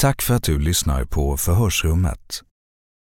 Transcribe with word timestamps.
Tack 0.00 0.22
för 0.22 0.34
att 0.34 0.42
du 0.42 0.58
lyssnar 0.58 1.04
på 1.04 1.36
Förhörsrummet. 1.36 2.42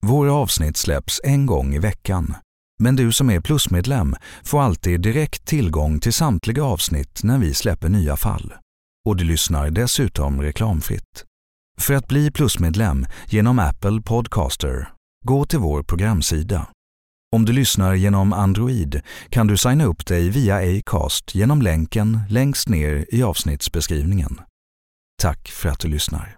Våra 0.05 0.33
avsnitt 0.33 0.77
släpps 0.77 1.21
en 1.23 1.45
gång 1.45 1.75
i 1.75 1.79
veckan. 1.79 2.35
Men 2.79 2.95
du 2.95 3.11
som 3.11 3.29
är 3.29 3.39
plusmedlem 3.39 4.15
får 4.43 4.61
alltid 4.61 5.01
direkt 5.01 5.45
tillgång 5.45 5.99
till 5.99 6.13
samtliga 6.13 6.63
avsnitt 6.63 7.23
när 7.23 7.37
vi 7.37 7.53
släpper 7.53 7.89
nya 7.89 8.15
fall. 8.15 8.53
Och 9.05 9.15
du 9.15 9.23
lyssnar 9.23 9.69
dessutom 9.69 10.41
reklamfritt. 10.41 11.25
För 11.77 11.93
att 11.93 12.07
bli 12.07 12.31
plusmedlem 12.31 13.05
genom 13.29 13.59
Apple 13.59 14.01
Podcaster, 14.01 14.89
gå 15.25 15.45
till 15.45 15.59
vår 15.59 15.83
programsida. 15.83 16.67
Om 17.35 17.45
du 17.45 17.53
lyssnar 17.53 17.93
genom 17.93 18.33
Android 18.33 19.01
kan 19.29 19.47
du 19.47 19.57
signa 19.57 19.85
upp 19.85 20.05
dig 20.05 20.29
via 20.29 20.79
Acast 20.79 21.35
genom 21.35 21.61
länken 21.61 22.19
längst 22.29 22.69
ner 22.69 23.05
i 23.09 23.23
avsnittsbeskrivningen. 23.23 24.41
Tack 25.21 25.49
för 25.49 25.69
att 25.69 25.79
du 25.79 25.87
lyssnar. 25.87 26.37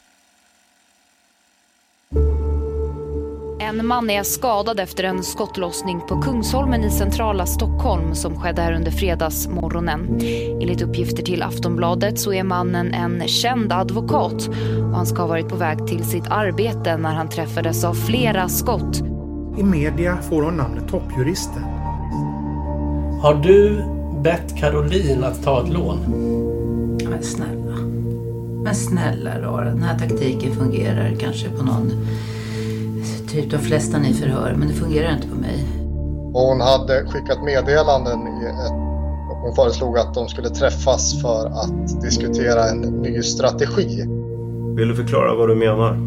En 3.71 3.87
man 3.87 4.09
är 4.09 4.23
skadad 4.23 4.79
efter 4.79 5.03
en 5.03 5.23
skottlossning 5.23 6.01
på 6.07 6.21
Kungsholmen 6.21 6.83
i 6.83 6.91
centrala 6.91 7.45
Stockholm 7.45 8.15
som 8.15 8.39
skedde 8.39 8.61
här 8.61 8.73
under 8.73 8.91
fredagsmorgonen. 8.91 10.19
Enligt 10.61 10.81
uppgifter 10.81 11.23
till 11.23 11.43
Aftonbladet 11.43 12.19
så 12.19 12.33
är 12.33 12.43
mannen 12.43 12.93
en 12.93 13.27
känd 13.27 13.71
advokat 13.73 14.47
och 14.77 14.95
han 14.95 15.05
ska 15.05 15.21
ha 15.21 15.27
varit 15.27 15.49
på 15.49 15.55
väg 15.55 15.87
till 15.87 16.03
sitt 16.03 16.27
arbete 16.27 16.97
när 16.97 17.13
han 17.13 17.29
träffades 17.29 17.83
av 17.83 17.93
flera 17.93 18.49
skott. 18.49 19.01
I 19.57 19.63
media 19.63 20.17
får 20.17 20.41
hon 20.41 20.57
namnet 20.57 20.87
toppjuristen. 20.87 21.63
Har 23.21 23.41
du 23.43 23.83
bett 24.23 24.57
Caroline 24.57 25.23
att 25.23 25.43
ta 25.43 25.63
ett 25.63 25.73
lån? 25.73 25.97
Men 27.09 27.23
snälla. 27.23 27.77
Men 28.63 28.75
snälla 28.75 29.39
då, 29.39 29.57
den 29.57 29.83
här 29.83 29.99
taktiken 29.99 30.55
fungerar 30.55 31.15
kanske 31.19 31.49
på 31.49 31.63
någon, 31.63 31.91
typ 33.31 33.51
de 33.51 33.57
flesta 33.57 33.97
ni 33.97 34.13
förhör, 34.13 34.55
men 34.57 34.67
det 34.67 34.73
fungerar 34.73 35.13
inte 35.13 35.27
på 35.27 35.35
mig. 35.35 35.65
Hon 36.33 36.61
hade 36.61 37.05
skickat 37.05 37.43
meddelanden 37.43 38.19
i 38.19 38.45
ett 38.45 38.81
hon 39.41 39.55
föreslog 39.55 39.97
att 39.97 40.13
de 40.13 40.29
skulle 40.29 40.49
träffas 40.49 41.21
för 41.21 41.45
att 41.45 42.01
diskutera 42.01 42.69
en 42.69 42.81
ny 42.81 43.23
strategi. 43.23 44.05
Vill 44.75 44.87
du 44.87 44.95
förklara 44.95 45.35
vad 45.35 45.49
du 45.49 45.55
menar? 45.55 45.97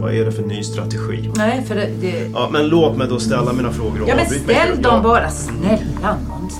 Vad 0.00 0.14
är 0.14 0.24
det 0.24 0.32
för 0.32 0.42
ny 0.42 0.62
strategi? 0.62 1.30
Nej, 1.36 1.62
för 1.62 1.74
det... 1.74 1.88
det... 2.00 2.30
Ja, 2.32 2.48
men 2.52 2.68
låt 2.68 2.96
mig 2.96 3.08
då 3.08 3.18
ställa 3.18 3.52
mina 3.52 3.70
frågor 3.70 4.02
och 4.02 4.08
Ja, 4.08 4.16
men 4.16 4.26
ställ 4.26 4.82
dem 4.82 5.02
bara, 5.02 5.30
snälla 5.30 6.16
nån. 6.28 6.50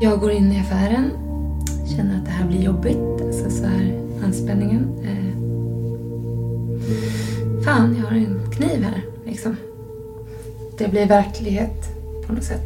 Jag 0.00 0.20
går 0.20 0.30
in 0.30 0.52
i 0.52 0.60
affären, 0.60 1.10
känner 1.96 2.18
att 2.18 2.24
det 2.24 2.30
här 2.30 2.46
blir 2.46 2.62
jobbigt, 2.62 3.22
alltså 3.26 3.50
så 3.50 3.64
här 3.64 4.00
anspänningen. 4.24 4.88
Fan, 7.64 7.96
jag 8.00 8.06
har 8.06 8.16
en 8.16 8.50
kniv 8.50 8.82
här, 8.82 9.04
liksom. 9.26 9.56
Det 10.78 10.88
blir 10.88 11.06
verklighet 11.06 11.88
på 12.26 12.32
något 12.32 12.44
sätt. 12.44 12.62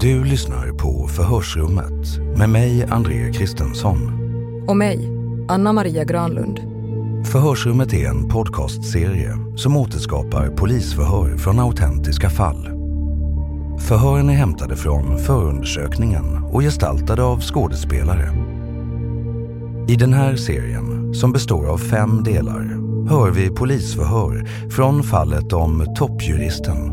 Du 0.00 0.24
lyssnar 0.24 0.72
på 0.72 1.08
Förhörsrummet 1.08 2.18
med 2.38 2.48
mig, 2.48 2.84
André 2.90 3.32
Kristensson. 3.32 3.98
Och 4.68 4.76
mig, 4.76 5.10
Anna 5.48 5.72
Maria 5.72 6.04
Granlund. 6.04 6.60
Förhörsrummet 7.26 7.92
är 7.92 8.08
en 8.08 8.28
podcastserie 8.28 9.36
som 9.56 9.76
återskapar 9.76 10.48
polisförhör 10.48 11.36
från 11.36 11.58
autentiska 11.58 12.30
fall. 12.30 12.68
Förhören 13.78 14.30
är 14.30 14.34
hämtade 14.34 14.76
från 14.76 15.18
förundersökningen 15.18 16.44
och 16.52 16.60
gestaltade 16.60 17.22
av 17.22 17.40
skådespelare. 17.40 18.30
I 19.88 19.96
den 19.96 20.12
här 20.12 20.36
serien, 20.36 21.03
som 21.14 21.32
består 21.32 21.66
av 21.66 21.78
fem 21.78 22.22
delar, 22.24 22.78
hör 23.08 23.30
vi 23.30 23.50
polisförhör 23.50 24.48
från 24.70 25.02
fallet 25.02 25.52
om 25.52 25.94
toppjuristen. 25.96 26.90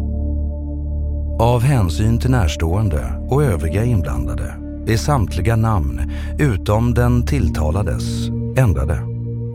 Av 1.40 1.62
hänsyn 1.62 2.20
till 2.20 2.32
närstående 2.32 3.28
och 3.30 3.44
övriga 3.44 3.84
inblandade 3.84 4.56
är 4.88 4.98
samtliga 4.98 5.56
namn, 5.56 6.12
utom 6.40 6.94
den 6.94 7.26
tilltalades, 7.26 8.28
ändrade 8.58 9.02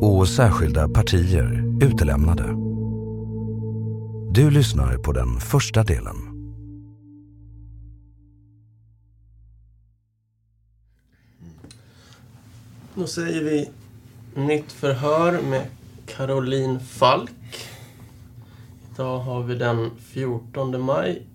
och 0.00 0.28
särskilda 0.28 0.89
partier 0.89 1.65
utelämnade. 1.83 2.45
Du 4.34 4.51
lyssnar 4.51 4.98
på 4.98 5.12
den 5.12 5.41
första 5.41 5.83
delen. 5.83 6.16
Då 12.95 13.07
säger 13.07 13.45
vi 13.45 13.69
nytt 14.36 14.72
förhör 14.72 15.42
med 15.42 15.66
Caroline 16.06 16.80
Falk. 16.80 17.68
Idag 18.94 19.18
har 19.18 19.42
vi 19.42 19.54
den 19.54 19.91
14 19.98 20.80
maj. 20.80 21.27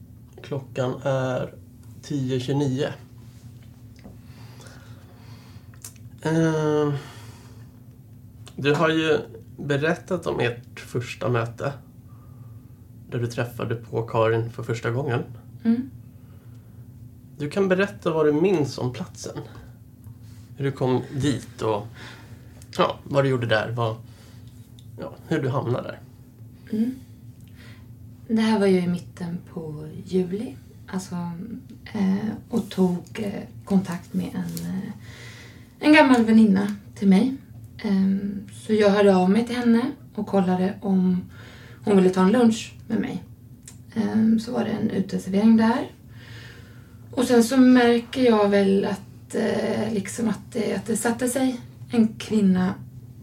Klockan 0.41 0.93
är 1.03 1.53
10.29. 2.03 2.87
Eh, 6.21 6.93
Du 8.55 8.73
har 8.73 8.89
ju 8.89 9.17
berättat 9.57 10.27
om 10.27 10.39
ert 10.39 10.79
första 10.79 11.29
möte. 11.29 11.73
Där 13.09 13.19
du 13.19 13.27
träffade 13.27 13.75
på 13.75 14.01
Karin 14.01 14.51
för 14.51 14.63
första 14.63 14.91
gången. 14.91 15.23
Mm. 15.63 15.89
Du 17.37 17.49
kan 17.49 17.67
berätta 17.67 18.11
vad 18.11 18.25
du 18.25 18.31
minns 18.33 18.77
om 18.77 18.93
platsen. 18.93 19.37
Hur 20.57 20.65
du 20.65 20.71
kom 20.71 21.03
dit 21.11 21.61
och 21.61 21.87
ja, 22.77 22.99
vad 23.03 23.23
du 23.23 23.29
gjorde 23.29 23.47
där, 23.47 23.71
vad, 23.71 23.95
ja, 24.99 25.13
hur 25.27 25.41
du 25.41 25.49
hamnade 25.49 25.87
där. 25.87 25.99
Mm. 26.77 26.95
Det 28.27 28.41
här 28.41 28.59
var 28.59 28.67
ju 28.67 28.79
i 28.79 28.87
mitten 28.87 29.37
på 29.53 29.87
juli. 30.05 30.55
Alltså, 30.87 31.15
eh, 31.93 32.31
och 32.49 32.69
tog 32.69 33.03
eh, 33.13 33.43
kontakt 33.65 34.13
med 34.13 34.29
en, 34.33 34.65
eh, 34.65 34.91
en 35.79 35.93
gammal 35.93 36.23
väninna 36.23 36.75
till 36.95 37.07
mig. 37.07 37.37
Eh, 37.77 38.17
så 38.53 38.73
jag 38.73 38.89
hörde 38.89 39.15
av 39.15 39.29
mig 39.29 39.47
till 39.47 39.55
henne 39.55 39.81
och 40.15 40.27
kollade 40.27 40.73
om 40.81 41.21
hon 41.83 41.95
ville 41.95 42.09
ta 42.09 42.21
en 42.21 42.31
lunch 42.31 42.73
med 42.87 42.99
mig. 42.99 43.23
Eh, 43.93 44.37
så 44.39 44.51
var 44.51 44.63
det 44.63 44.69
en 44.69 44.89
uteservering 44.89 45.57
där. 45.57 45.91
Och 47.11 47.25
sen 47.25 47.43
så 47.43 47.57
märker 47.57 48.21
jag 48.21 48.49
väl 48.49 48.85
att, 48.85 49.35
eh, 49.35 49.93
liksom 49.93 50.29
att, 50.29 50.53
det, 50.53 50.75
att 50.75 50.85
det 50.85 50.97
satte 50.97 51.29
sig 51.29 51.59
en 51.91 52.07
kvinna 52.17 52.73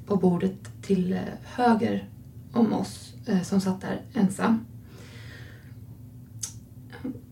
på 0.07 0.17
bordet 0.17 0.83
till 0.83 1.13
eh, 1.13 1.21
höger 1.45 2.09
om 2.53 2.73
oss 2.73 3.15
eh, 3.27 3.43
som 3.43 3.61
satt 3.61 3.81
där 3.81 4.01
ensam 4.15 4.67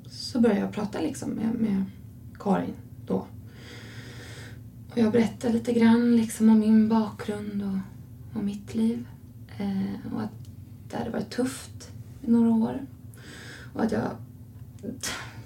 så 0.07 0.41
började 0.41 0.61
jag 0.61 0.73
prata 0.73 1.01
liksom 1.01 1.31
med, 1.31 1.55
med 1.55 1.85
Karin 2.39 2.75
då. 3.07 3.27
Och 4.91 4.99
jag 4.99 5.13
berättade 5.13 5.53
lite 5.53 5.73
grann 5.73 6.17
liksom 6.17 6.49
om 6.49 6.59
min 6.59 6.89
bakgrund 6.89 7.63
och, 7.63 7.79
och 8.39 8.45
mitt 8.45 8.75
liv. 8.75 9.07
Eh, 9.59 10.13
och 10.15 10.23
att 10.23 10.33
det 10.91 10.97
hade 10.97 11.11
varit 11.11 11.31
tufft 11.31 11.91
i 12.23 12.31
några 12.31 12.51
år. 12.51 12.81
Och 13.75 13.83
att 13.83 13.93
jag 13.93 14.11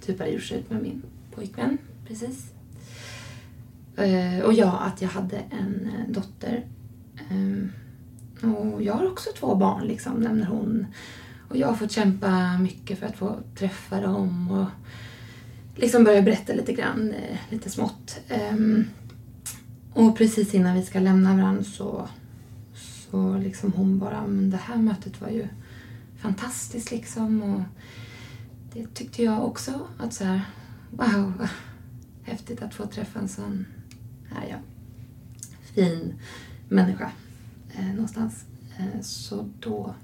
typ 0.01 0.19
hade 0.19 0.31
gjort 0.31 0.43
slut 0.43 0.71
med 0.71 0.83
min 0.83 1.03
pojkvän 1.35 1.79
precis. 2.07 2.53
Eh, 4.03 4.45
och 4.45 4.53
ja, 4.53 4.79
att 4.79 5.03
jag 5.03 5.09
hade 5.09 5.37
en 5.37 5.91
eh, 5.95 6.13
dotter. 6.13 6.65
Eh, 7.31 8.51
och 8.51 8.83
jag 8.83 8.95
har 8.95 9.11
också 9.11 9.31
två 9.39 9.55
barn 9.55 9.87
liksom, 9.87 10.15
nämner 10.15 10.47
hon. 10.47 10.87
Och 11.49 11.57
jag 11.57 11.67
har 11.67 11.75
fått 11.75 11.93
kämpa 11.93 12.59
mycket 12.59 12.99
för 12.99 13.07
att 13.07 13.17
få 13.17 13.39
träffa 13.59 14.01
dem 14.01 14.51
och 14.51 14.67
liksom 15.81 16.05
börja 16.05 16.23
berätta 16.23 16.53
lite 16.53 16.73
grann, 16.73 17.13
eh, 17.13 17.39
lite 17.51 17.71
smått. 17.71 18.21
Ehm, 18.29 18.85
och 19.93 20.17
precis 20.17 20.55
innan 20.55 20.75
vi 20.75 20.83
ska 20.83 21.01
lämna 21.01 21.37
varandra 21.37 21.65
så, 21.65 22.09
så 22.75 23.39
liksom 23.39 23.73
hon 23.73 23.99
bara, 23.99 24.27
men 24.27 24.51
det 24.51 24.57
här 24.57 24.77
mötet 24.77 25.21
var 25.21 25.29
ju 25.29 25.49
fantastiskt 26.19 26.91
liksom. 26.91 27.43
Och 27.43 27.61
det 28.73 28.95
tyckte 28.95 29.23
jag 29.23 29.45
också 29.45 29.81
att 29.99 30.15
så 30.15 30.25
här, 30.25 30.41
wow, 30.91 31.49
häftigt 32.23 32.63
att 32.63 32.75
få 32.75 32.87
träffa 32.87 33.19
en 33.19 33.29
sån 33.29 33.67
här, 34.31 34.47
ja, 34.51 34.57
fin 35.75 36.15
människa 36.69 37.11
eh, 37.77 37.87
någonstans. 37.87 38.45
Eh, 38.79 39.01
så 39.01 39.49
då 39.61 39.95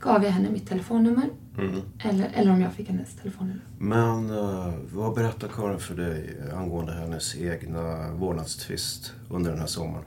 gav 0.00 0.24
jag 0.24 0.30
henne 0.30 0.50
mitt 0.50 0.68
telefonnummer. 0.68 1.30
Mm. 1.58 1.80
Eller, 1.98 2.30
eller 2.34 2.52
om 2.52 2.60
jag 2.60 2.72
fick 2.72 2.88
hennes 2.88 3.14
telefonnummer. 3.14 3.62
Men 3.78 4.30
uh, 4.30 4.74
vad 4.92 5.14
berättar 5.14 5.48
Karin 5.48 5.78
för 5.78 5.94
dig 5.94 6.36
angående 6.54 6.92
hennes 6.92 7.36
egna 7.36 8.10
vårdnadstvist 8.12 9.12
under 9.30 9.50
den 9.50 9.60
här 9.60 9.66
sommaren? 9.66 10.04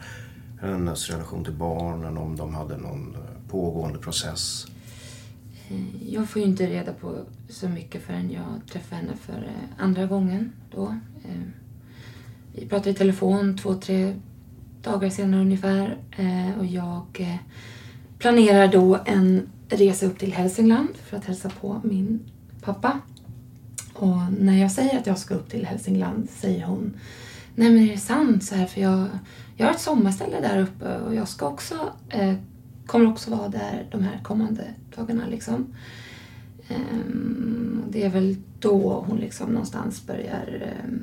Hennes 0.62 1.10
relation 1.10 1.44
till 1.44 1.54
barnen, 1.54 2.18
om 2.18 2.36
de 2.36 2.54
hade 2.54 2.78
någon 2.78 3.16
eh, 3.16 3.22
pågående 3.50 4.00
process? 4.00 4.66
Eh, 5.70 6.14
jag 6.14 6.30
får 6.30 6.42
ju 6.42 6.48
inte 6.48 6.68
reda 6.68 6.94
på 6.94 7.16
så 7.50 7.70
mycket 7.70 8.04
förrän 8.04 8.32
jag 8.32 8.62
träffar 8.72 8.96
henne 8.96 9.16
för 9.16 9.52
andra 9.78 10.06
gången 10.06 10.52
då. 10.72 10.96
Vi 12.56 12.66
pratade 12.66 12.90
i 12.90 12.94
telefon 12.94 13.58
två, 13.58 13.74
tre 13.74 14.14
dagar 14.82 15.10
senare 15.10 15.42
ungefär 15.42 15.98
eh, 16.18 16.60
och 16.60 16.66
jag 16.66 17.06
eh, 17.14 17.36
planerar 18.18 18.68
då 18.68 19.00
en 19.06 19.50
resa 19.70 20.06
upp 20.06 20.20
till 20.20 20.34
Hälsingland 20.34 20.90
för 21.06 21.18
att 21.18 21.26
hälsa 21.26 21.50
på 21.50 21.82
min 21.84 22.20
pappa. 22.62 23.00
Och 23.94 24.18
när 24.40 24.58
jag 24.58 24.72
säger 24.72 25.00
att 25.00 25.08
jag 25.08 25.18
ska 25.18 25.36
upp 25.36 25.50
till 25.50 25.66
Hälsingland 25.66 26.30
säger 26.30 26.66
hon 26.66 26.94
Nej 27.56 27.70
men 27.72 27.84
är 27.84 27.92
det 27.92 27.98
sant? 27.98 28.44
Så 28.44 28.56
här, 28.56 28.66
för 28.66 28.82
jag, 28.82 29.08
jag 29.58 29.66
har 29.66 29.74
ett 29.74 29.80
sommarställe 29.80 30.42
där 30.42 30.62
uppe 30.62 30.98
och 30.98 31.16
jag 31.16 31.28
ska 31.28 31.48
också, 31.48 31.94
eh, 32.10 32.34
kommer 32.86 33.08
också 33.08 33.32
vara 33.32 33.48
där 33.48 33.88
de 33.92 34.04
här 34.04 34.20
kommande 34.24 34.64
dagarna 34.96 35.24
liksom. 35.28 35.76
Ehm, 36.68 37.84
det 37.90 38.06
är 38.06 38.10
väl 38.10 38.36
då 38.60 39.06
hon 39.08 39.18
liksom 39.18 39.50
någonstans 39.50 40.08
börjar... 40.08 40.62
eh, 40.62 40.96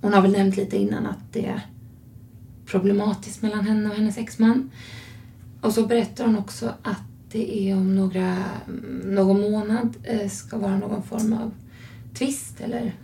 hon 0.00 0.12
har 0.12 0.22
väl 0.22 0.32
nämnt 0.32 0.56
lite 0.56 0.76
innan 0.76 1.06
att 1.06 1.32
det 1.32 1.46
är 1.46 1.66
problematiskt 2.66 3.42
mellan 3.42 3.66
henne 3.66 3.88
och 3.90 3.96
hennes 3.96 4.18
exman. 4.18 4.70
Och 5.60 5.72
så 5.72 5.86
berättar 5.86 6.26
hon 6.26 6.38
också 6.38 6.74
att 6.82 7.02
det 7.32 7.70
är 7.70 7.76
om 7.76 7.96
några, 7.96 8.36
någon 9.04 9.40
månad 9.40 9.96
eh, 10.04 10.28
ska 10.28 10.58
vara 10.58 10.78
någon 10.78 11.02
form 11.02 11.32
av 11.32 11.50
tvist 12.14 12.60
eller 12.60 12.94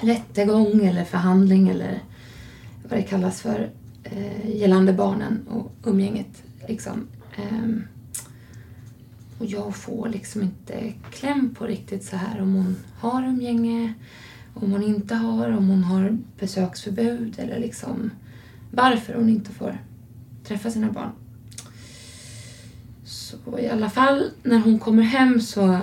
rättegång 0.00 0.84
eller 0.84 1.04
förhandling 1.04 1.68
eller 1.68 2.02
vad 2.88 2.98
det 2.98 3.02
kallas 3.02 3.40
för 3.40 3.70
eh, 4.02 4.56
gällande 4.56 4.92
barnen 4.92 5.46
och 5.48 5.72
umgänget. 5.84 6.42
Liksom. 6.68 7.06
Ehm, 7.36 7.84
och 9.38 9.46
jag 9.46 9.76
får 9.76 10.08
liksom 10.08 10.42
inte 10.42 10.92
kläm 11.10 11.54
på 11.54 11.66
riktigt 11.66 12.04
så 12.04 12.16
här 12.16 12.42
om 12.42 12.54
hon 12.54 12.76
har 12.98 13.22
umgänge, 13.22 13.94
om 14.54 14.72
hon 14.72 14.82
inte 14.82 15.14
har, 15.14 15.50
om 15.50 15.68
hon 15.68 15.84
har 15.84 16.18
besöksförbud 16.38 17.34
eller 17.38 17.58
liksom 17.58 18.10
varför 18.70 19.14
hon 19.14 19.28
inte 19.28 19.50
får 19.50 19.78
träffa 20.44 20.70
sina 20.70 20.92
barn. 20.92 21.10
Så 23.04 23.58
i 23.58 23.68
alla 23.68 23.90
fall 23.90 24.30
när 24.42 24.58
hon 24.58 24.78
kommer 24.78 25.02
hem 25.02 25.40
så, 25.40 25.78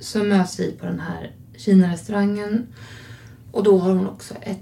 så 0.00 0.24
möts 0.24 0.60
vi 0.60 0.72
på 0.72 0.86
den 0.86 1.00
här 1.00 1.32
Kina-restaurangen. 1.56 2.66
Och 3.52 3.62
då 3.62 3.78
har 3.78 3.94
hon 3.94 4.08
också 4.08 4.34
ett 4.40 4.60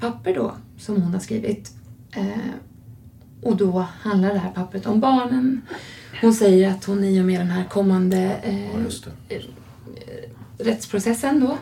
papper 0.00 0.34
då 0.34 0.54
som 0.78 1.02
hon 1.02 1.12
har 1.12 1.20
skrivit. 1.20 1.72
Eh, 2.16 2.50
och 3.42 3.56
då 3.56 3.86
handlar 4.00 4.32
det 4.32 4.38
här 4.38 4.52
pappret 4.52 4.86
om 4.86 5.00
barnen. 5.00 5.60
Hon 6.20 6.34
säger 6.34 6.70
att 6.70 6.84
hon 6.84 7.04
i 7.04 7.20
och 7.20 7.24
med 7.24 7.40
den 7.40 7.50
här 7.50 7.64
kommande 7.64 8.40
eh, 8.42 8.70
ja, 9.28 9.40
rättsprocessen 10.58 11.40
då 11.40 11.58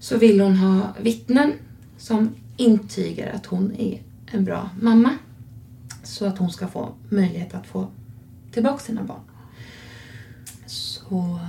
så 0.00 0.18
vill 0.18 0.40
hon 0.40 0.56
ha 0.56 0.94
vittnen 1.00 1.52
som 1.98 2.30
intygar 2.56 3.32
att 3.32 3.46
hon 3.46 3.74
är 3.78 4.02
en 4.26 4.44
bra 4.44 4.70
mamma. 4.80 5.10
Så 6.02 6.26
att 6.26 6.38
hon 6.38 6.50
ska 6.50 6.68
få 6.68 6.92
möjlighet 7.08 7.54
att 7.54 7.66
få 7.66 7.88
tillbaka 8.52 8.78
sina 8.78 9.02
barn. 9.02 9.20
Så 10.66 11.40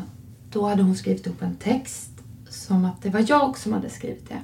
då 0.51 0.67
hade 0.67 0.83
hon 0.83 0.95
skrivit 0.95 1.27
upp 1.27 1.41
en 1.41 1.55
text 1.55 2.12
som 2.50 2.85
att 2.85 3.01
det 3.01 3.09
var 3.09 3.25
jag 3.27 3.57
som 3.57 3.74
hade 3.74 3.89
skrivit 3.89 4.29
det. 4.29 4.41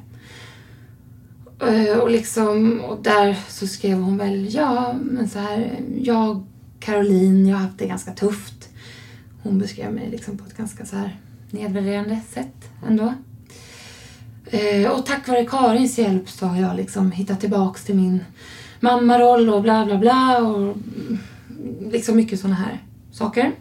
Eh, 1.68 1.98
och, 1.98 2.12
liksom, 2.12 2.82
och 2.82 3.04
där 3.04 3.40
så 3.48 3.68
skrev 3.68 3.98
hon 3.98 4.18
väl, 4.18 4.54
ja 4.54 4.96
men 5.02 5.30
så 5.30 5.40
här, 5.40 5.80
jag 6.02 6.46
Caroline, 6.80 7.48
jag 7.48 7.58
har 7.58 7.66
haft 7.66 7.80
det 7.80 7.88
ganska 7.88 8.12
tufft. 8.12 8.70
Hon 9.44 9.60
beskrev 9.60 9.94
mig 9.94 10.10
liksom 10.10 10.38
på 10.38 10.46
ett 10.46 10.58
ganska 10.58 10.86
så 10.86 10.96
här 10.96 11.20
nedvärderande 11.52 12.22
sätt 12.30 12.70
ändå. 12.88 13.14
Eh, 14.46 14.92
och 14.92 15.06
tack 15.06 15.28
vare 15.28 15.46
Karins 15.46 15.98
hjälp 15.98 16.30
så 16.30 16.46
har 16.46 16.62
jag 16.62 16.76
liksom 16.76 17.12
hittat 17.12 17.42
tillbaks 17.42 17.84
till 17.84 17.96
min 17.96 18.24
mammaroll 18.80 19.50
och 19.50 19.62
bla 19.62 19.86
bla 19.86 19.98
bla. 19.98 20.38
Och 20.38 20.78
liksom 21.92 22.16
mycket 22.16 22.40
sådana 22.40 22.56
här 22.56 22.84
saker. 23.12 23.52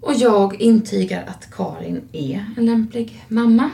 Och 0.00 0.14
jag 0.14 0.60
intygar 0.60 1.24
att 1.26 1.50
Karin 1.50 2.00
är 2.12 2.44
en 2.56 2.66
lämplig 2.66 3.24
mamma. 3.28 3.70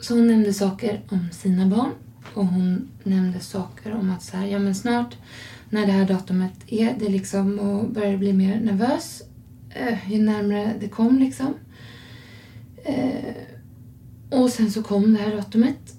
Så 0.00 0.14
hon 0.14 0.26
nämnde 0.26 0.52
saker 0.52 1.00
om 1.08 1.28
sina 1.32 1.66
barn 1.66 1.90
och 2.34 2.46
hon 2.46 2.88
nämnde 3.02 3.40
saker 3.40 3.94
om 3.94 4.10
att 4.10 4.22
så 4.22 4.36
här, 4.36 4.46
ja 4.46 4.58
men 4.58 4.74
snart 4.74 5.16
när 5.70 5.86
det 5.86 5.92
här 5.92 6.06
datumet 6.06 6.52
är, 6.66 6.94
det 6.98 7.08
liksom 7.08 7.58
och 7.58 7.90
börjar 7.90 8.16
bli 8.16 8.32
mer 8.32 8.60
nervös 8.60 9.22
eh, 9.70 10.12
ju 10.12 10.22
närmare 10.22 10.74
det 10.80 10.88
kom 10.88 11.18
liksom. 11.18 11.54
Eh, 12.84 13.34
och 14.30 14.50
sen 14.50 14.70
så 14.70 14.82
kom 14.82 15.12
det 15.12 15.18
här 15.18 15.36
datumet 15.36 15.96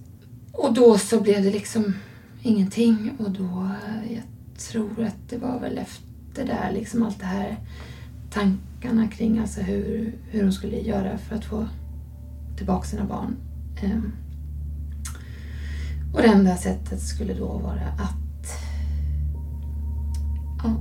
och 0.51 0.74
då 0.74 0.98
så 0.98 1.22
blev 1.22 1.44
det 1.44 1.51
liksom 1.51 1.94
ingenting 2.42 3.12
och 3.20 3.32
då, 3.32 3.70
eh, 3.88 4.13
jag 4.13 4.24
tror 4.58 5.04
att 5.04 5.30
det 5.30 5.38
var 5.38 5.60
väl 5.60 5.77
efter 5.77 6.46
där, 6.46 6.72
liksom 6.74 7.04
allt 7.04 7.20
det 7.20 7.25
här 7.25 7.58
tankarna 8.32 9.08
kring 9.08 9.39
alltså 9.39 9.62
hur, 9.62 10.15
hur 10.30 10.44
hon 10.44 10.54
skulle 10.54 10.80
göra 10.80 11.18
för 11.18 11.36
att 11.36 11.46
få 11.46 11.68
tillbaka 12.58 12.88
sina 12.88 13.06
barn. 13.06 13.36
Eh, 13.84 14.00
och 16.13 16.22
det 16.22 16.27
enda 16.27 16.58
sättet 16.58 17.01
skulle 17.01 17.34
då 17.34 17.48
vara 17.48 17.88
att, 17.88 18.48
ja, 20.63 20.75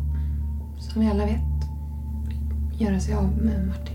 som 0.78 1.00
vi 1.02 1.08
alla 1.08 1.26
vet, 1.26 1.40
göra 2.78 3.00
sig 3.00 3.14
av 3.14 3.36
med 3.42 3.66
Martin. 3.66 3.93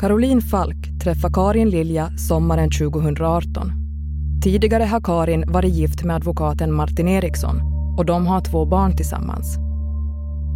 Caroline 0.00 0.40
Falk 0.40 1.00
träffade 1.02 1.34
Karin 1.34 1.70
Lilja 1.70 2.10
sommaren 2.18 2.70
2018 2.70 3.72
Tidigare 4.42 4.84
har 4.84 5.00
Karin 5.00 5.44
varit 5.46 5.74
gift 5.74 6.04
med 6.04 6.16
advokaten 6.16 6.74
Martin 6.74 7.08
Eriksson 7.08 7.60
och 7.98 8.06
de 8.06 8.26
har 8.26 8.40
två 8.40 8.66
barn 8.66 8.96
tillsammans. 8.96 9.56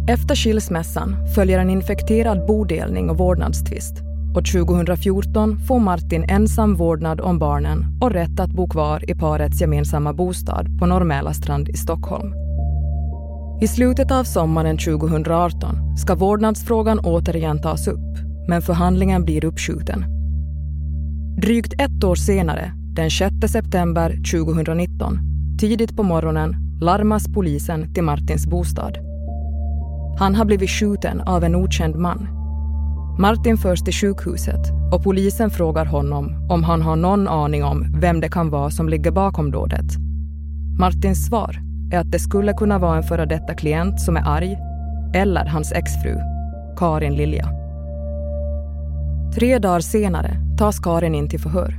Efter 0.07 0.35
skilsmässan 0.35 1.15
följer 1.35 1.59
en 1.59 1.69
infekterad 1.69 2.45
bodelning 2.47 3.09
och 3.09 3.17
vårdnadstvist 3.17 3.93
och 4.35 4.45
2014 4.45 5.59
får 5.59 5.79
Martin 5.79 6.23
ensam 6.29 6.75
vårdnad 6.75 7.21
om 7.21 7.39
barnen 7.39 7.85
och 8.01 8.11
rätt 8.11 8.39
att 8.39 8.51
bo 8.51 8.69
kvar 8.69 9.09
i 9.11 9.15
parets 9.15 9.61
gemensamma 9.61 10.13
bostad 10.13 10.79
på 10.79 10.85
Norr 10.85 11.33
strand 11.33 11.69
i 11.69 11.77
Stockholm. 11.77 12.33
I 13.61 13.67
slutet 13.67 14.11
av 14.11 14.23
sommaren 14.23 14.77
2018 14.77 15.97
ska 15.97 16.15
vårdnadsfrågan 16.15 16.99
återigen 16.99 17.61
tas 17.61 17.87
upp, 17.87 18.24
men 18.47 18.61
förhandlingen 18.61 19.25
blir 19.25 19.45
uppskjuten. 19.45 20.05
Drygt 21.41 21.73
ett 21.81 22.03
år 22.03 22.15
senare, 22.15 22.71
den 22.95 23.11
6 23.11 23.35
september 23.47 24.09
2019, 24.31 25.19
tidigt 25.59 25.95
på 25.95 26.03
morgonen 26.03 26.55
larmas 26.81 27.27
polisen 27.33 27.93
till 27.93 28.03
Martins 28.03 28.47
bostad. 28.47 28.97
Han 30.19 30.35
har 30.35 30.45
blivit 30.45 30.69
skjuten 30.69 31.21
av 31.21 31.43
en 31.43 31.55
okänd 31.55 31.95
man. 31.95 32.27
Martin 33.19 33.57
förs 33.57 33.83
till 33.83 33.93
sjukhuset 33.93 34.71
och 34.91 35.03
polisen 35.03 35.49
frågar 35.49 35.85
honom 35.85 36.47
om 36.49 36.63
han 36.63 36.81
har 36.81 36.95
någon 36.95 37.27
aning 37.27 37.63
om 37.63 37.87
vem 37.99 38.21
det 38.21 38.29
kan 38.29 38.49
vara 38.49 38.69
som 38.69 38.89
ligger 38.89 39.11
bakom 39.11 39.51
dådet. 39.51 39.85
Martins 40.79 41.27
svar 41.27 41.59
är 41.91 41.99
att 41.99 42.11
det 42.11 42.19
skulle 42.19 42.53
kunna 42.53 42.79
vara 42.79 42.97
en 42.97 43.03
före 43.03 43.25
detta 43.25 43.53
klient 43.53 44.01
som 44.01 44.17
är 44.17 44.27
arg 44.27 44.57
eller 45.13 45.45
hans 45.45 45.71
exfru, 45.71 46.17
Karin 46.77 47.15
Lilja. 47.15 47.64
Tre 49.35 49.59
dagar 49.59 49.79
senare 49.79 50.37
tas 50.57 50.79
Karin 50.79 51.15
in 51.15 51.29
till 51.29 51.39
förhör. 51.39 51.75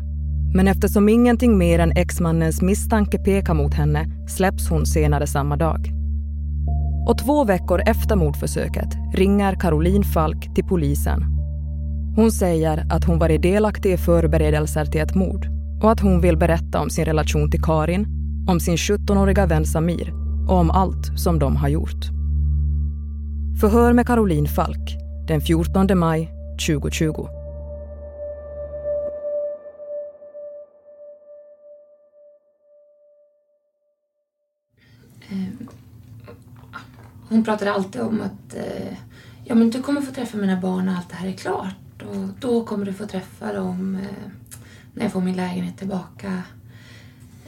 Men 0.55 0.69
eftersom 0.69 1.09
ingenting 1.09 1.59
mer 1.59 1.79
än 1.79 1.93
exmannens 1.97 2.63
misstanke 2.63 3.19
pekar 3.19 3.55
mot 3.55 3.75
henne 3.75 4.07
släpps 4.29 4.69
hon 4.71 4.87
senare 4.87 5.27
samma 5.27 5.57
dag. 5.57 5.91
Och 7.09 7.19
två 7.19 7.45
veckor 7.45 7.83
efter 7.87 8.17
mordförsöket 8.17 8.89
ringer 9.15 9.55
Caroline 9.61 10.05
Falk 10.05 10.55
till 10.55 10.65
polisen. 10.65 11.25
Hon 12.17 12.31
säger 12.31 12.87
att 12.91 13.05
hon 13.05 13.19
varit 13.19 13.43
delaktig 13.43 13.93
i 13.93 13.97
förberedelser 13.97 14.85
till 14.85 15.01
ett 15.01 15.15
mord 15.15 15.47
och 15.83 15.91
att 15.91 16.01
hon 16.01 16.21
vill 16.21 16.37
berätta 16.37 16.81
om 16.81 16.91
sin 16.91 17.05
relation 17.05 17.51
till 17.51 17.63
Karin, 17.63 18.07
om 18.49 18.61
sin 18.61 18.77
17-åriga 18.77 19.47
vän 19.47 19.67
Samir 19.67 20.13
och 20.49 20.57
om 20.57 20.71
allt 20.71 21.19
som 21.19 21.39
de 21.39 21.57
har 21.57 21.69
gjort. 21.69 22.05
Förhör 23.61 23.93
med 23.93 24.07
Caroline 24.07 24.49
Falk 24.49 24.97
den 25.29 25.41
14 25.41 25.99
maj 25.99 26.31
2020. 26.67 27.36
Hon 37.29 37.45
pratade 37.45 37.73
alltid 37.73 38.01
om 38.01 38.21
att 38.21 38.55
eh, 38.55 38.97
ja, 39.45 39.55
men 39.55 39.71
du 39.71 39.83
kommer 39.83 40.01
få 40.01 40.13
träffa 40.13 40.37
mina 40.37 40.61
barn 40.61 40.87
när 40.87 40.97
allt 40.97 41.09
det 41.09 41.17
här 41.17 41.29
är 41.29 41.33
klart. 41.33 42.03
Och 42.03 42.29
då 42.41 42.65
kommer 42.65 42.87
du 42.87 42.93
få 42.93 43.07
träffa 43.07 43.53
dem 43.53 43.95
eh, 43.95 44.31
när 44.95 45.03
jag 45.03 45.13
får 45.13 45.21
min 45.21 45.37
lägenhet 45.37 45.79
tillbaka. 45.79 46.43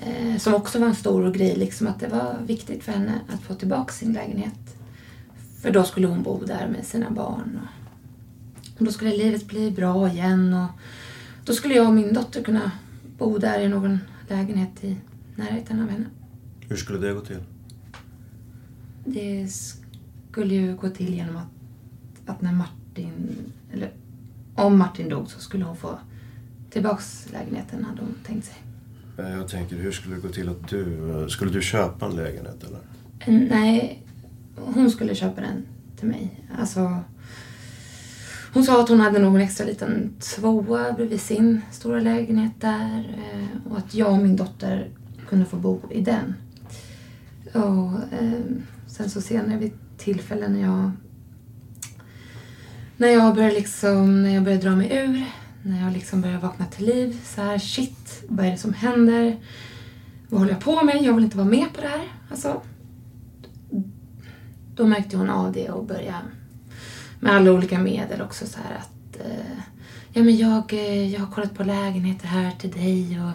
Eh, 0.01 0.37
som 0.39 0.55
också 0.55 0.79
var 0.79 0.87
en 0.87 0.95
stor 0.95 1.31
grej, 1.31 1.57
liksom 1.57 1.87
att 1.87 2.01
det 2.01 2.09
var 2.09 2.37
viktigt 2.47 2.85
för 2.85 2.93
henne 2.93 3.21
att 3.29 3.43
få 3.43 3.55
tillbaka 3.55 3.93
sin 3.93 4.13
lägenhet. 4.13 4.77
För 5.63 5.71
då 5.71 5.85
skulle 5.85 6.07
hon 6.07 6.23
bo 6.23 6.45
där 6.45 6.69
med 6.69 6.87
sina 6.87 7.11
barn. 7.11 7.61
Och 8.79 8.85
då 8.85 8.93
skulle 8.93 9.17
livet 9.17 9.47
bli 9.47 9.71
bra 9.71 10.09
igen. 10.09 10.55
Och 10.55 10.69
då 11.45 11.53
skulle 11.53 11.75
jag 11.75 11.87
och 11.87 11.95
min 11.95 12.15
dotter 12.15 12.43
kunna 12.43 12.71
bo 13.19 13.39
där 13.39 13.61
i 13.61 13.69
någon 13.69 13.99
lägenhet 14.29 14.85
i 14.85 14.97
närheten 15.37 15.83
av 15.83 15.89
henne. 15.89 16.07
Hur 16.69 16.77
skulle 16.77 16.99
det 16.99 17.15
gå 17.15 17.21
till? 17.21 17.41
Det 19.05 19.49
skulle 19.49 20.55
ju 20.55 20.77
gå 20.77 20.91
till 20.91 21.15
genom 21.15 21.37
att, 21.37 21.49
att 22.27 22.43
när 22.43 22.53
Martin, 22.53 23.13
eller 23.73 23.91
om 24.55 24.79
Martin 24.79 25.09
dog 25.09 25.31
så 25.31 25.41
skulle 25.41 25.65
hon 25.65 25.77
få 25.77 25.99
tillbaks 26.71 27.27
lägenheten 27.33 27.85
hade 27.85 28.01
hon 28.01 28.15
tänkt 28.27 28.45
sig. 28.45 28.57
Jag 29.17 29.49
tänker, 29.49 29.77
hur 29.77 29.93
skulle 29.93 30.15
det 30.15 30.21
gå 30.21 30.29
till 30.29 30.49
att 30.49 30.69
du, 30.69 31.27
skulle 31.29 31.51
du 31.51 31.63
köpa 31.63 32.07
en 32.07 32.17
lägenhet 32.17 32.65
eller? 32.65 32.81
Nej, 33.49 34.03
hon 34.57 34.91
skulle 34.91 35.15
köpa 35.15 35.41
den 35.41 35.63
till 35.97 36.09
mig. 36.09 36.45
Alltså, 36.59 37.03
hon 38.55 38.65
sa 38.65 38.83
att 38.83 38.89
hon 38.89 39.01
hade 39.01 39.19
någon 39.19 39.41
extra 39.41 39.67
liten 39.67 40.13
tvåa 40.19 40.93
bredvid 40.93 41.21
sin 41.21 41.61
stora 41.71 42.01
lägenhet 42.01 42.53
där 42.61 43.17
eh, 43.33 43.73
och 43.73 43.79
att 43.79 43.95
jag 43.95 44.13
och 44.13 44.19
min 44.19 44.37
dotter 44.37 44.91
kunde 45.29 45.45
få 45.45 45.57
bo 45.57 45.81
i 45.91 46.01
den. 46.01 46.35
Och, 47.53 48.15
eh, 48.19 48.41
Sen 48.99 49.11
så 49.11 49.21
senare 49.21 49.59
vid 49.59 49.73
tillfällen 49.99 50.53
när 50.53 50.61
jag 50.61 50.91
när 52.97 53.09
jag 53.09 53.35
börjar 53.35 53.51
liksom, 53.51 54.23
när 54.23 54.35
jag 54.35 54.45
börjar 54.45 54.59
dra 54.59 54.77
mig 54.77 54.97
ur, 54.97 55.25
när 55.63 55.85
jag 55.85 55.93
liksom 55.93 56.21
börjar 56.21 56.39
vakna 56.39 56.67
till 56.67 56.87
liv. 56.87 57.21
Så 57.25 57.43
här, 57.43 57.59
shit, 57.59 58.25
vad 58.29 58.47
är 58.47 58.51
det 58.51 58.57
som 58.57 58.75
händer? 58.75 59.37
Vad 60.29 60.41
håller 60.41 60.53
jag 60.53 60.61
på 60.61 60.83
med? 60.83 61.03
Jag 61.03 61.15
vill 61.15 61.25
inte 61.25 61.37
vara 61.37 61.49
med 61.49 61.67
på 61.75 61.81
det 61.81 61.89
här. 61.89 62.09
Alltså, 62.31 62.63
då 64.75 64.87
märkte 64.87 65.17
hon 65.17 65.31
av 65.31 65.53
det 65.53 65.71
och 65.71 65.85
började 65.85 66.25
med 67.21 67.33
alla 67.33 67.53
olika 67.53 67.79
medel 67.79 68.23
också 68.23 68.47
så 68.47 68.59
här 68.59 68.77
att 68.77 69.21
eh, 69.27 69.63
ja 70.13 70.23
men 70.23 70.37
jag, 70.37 70.73
eh, 70.73 71.13
jag 71.13 71.21
har 71.21 71.33
kollat 71.33 71.55
på 71.55 71.65
lägenheter 71.65 72.27
här 72.27 72.51
till 72.51 72.71
dig 72.71 73.21
och 73.21 73.33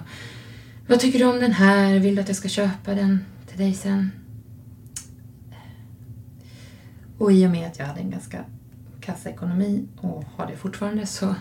vad 0.88 1.00
tycker 1.00 1.20
du 1.20 1.26
om 1.26 1.40
den 1.40 1.54
här? 1.54 2.00
Vill 2.00 2.16
du 2.16 2.22
att 2.22 2.28
jag 2.28 2.38
ska 2.38 2.50
köpa 2.50 2.94
den 2.94 3.26
till 3.48 3.58
dig 3.58 3.74
sen? 3.74 4.12
Och 7.18 7.32
i 7.32 7.48
och 7.48 7.52
med 7.52 7.68
att 7.68 7.80
jag 7.80 7.86
hade 7.86 8.00
en 8.00 8.10
ganska 8.10 8.46
kass 9.02 9.26
ekonomi 9.26 9.88
och 9.98 10.24
har 10.36 10.48
det 10.48 10.56
fortfarande 10.56 11.06
så, 11.06 11.36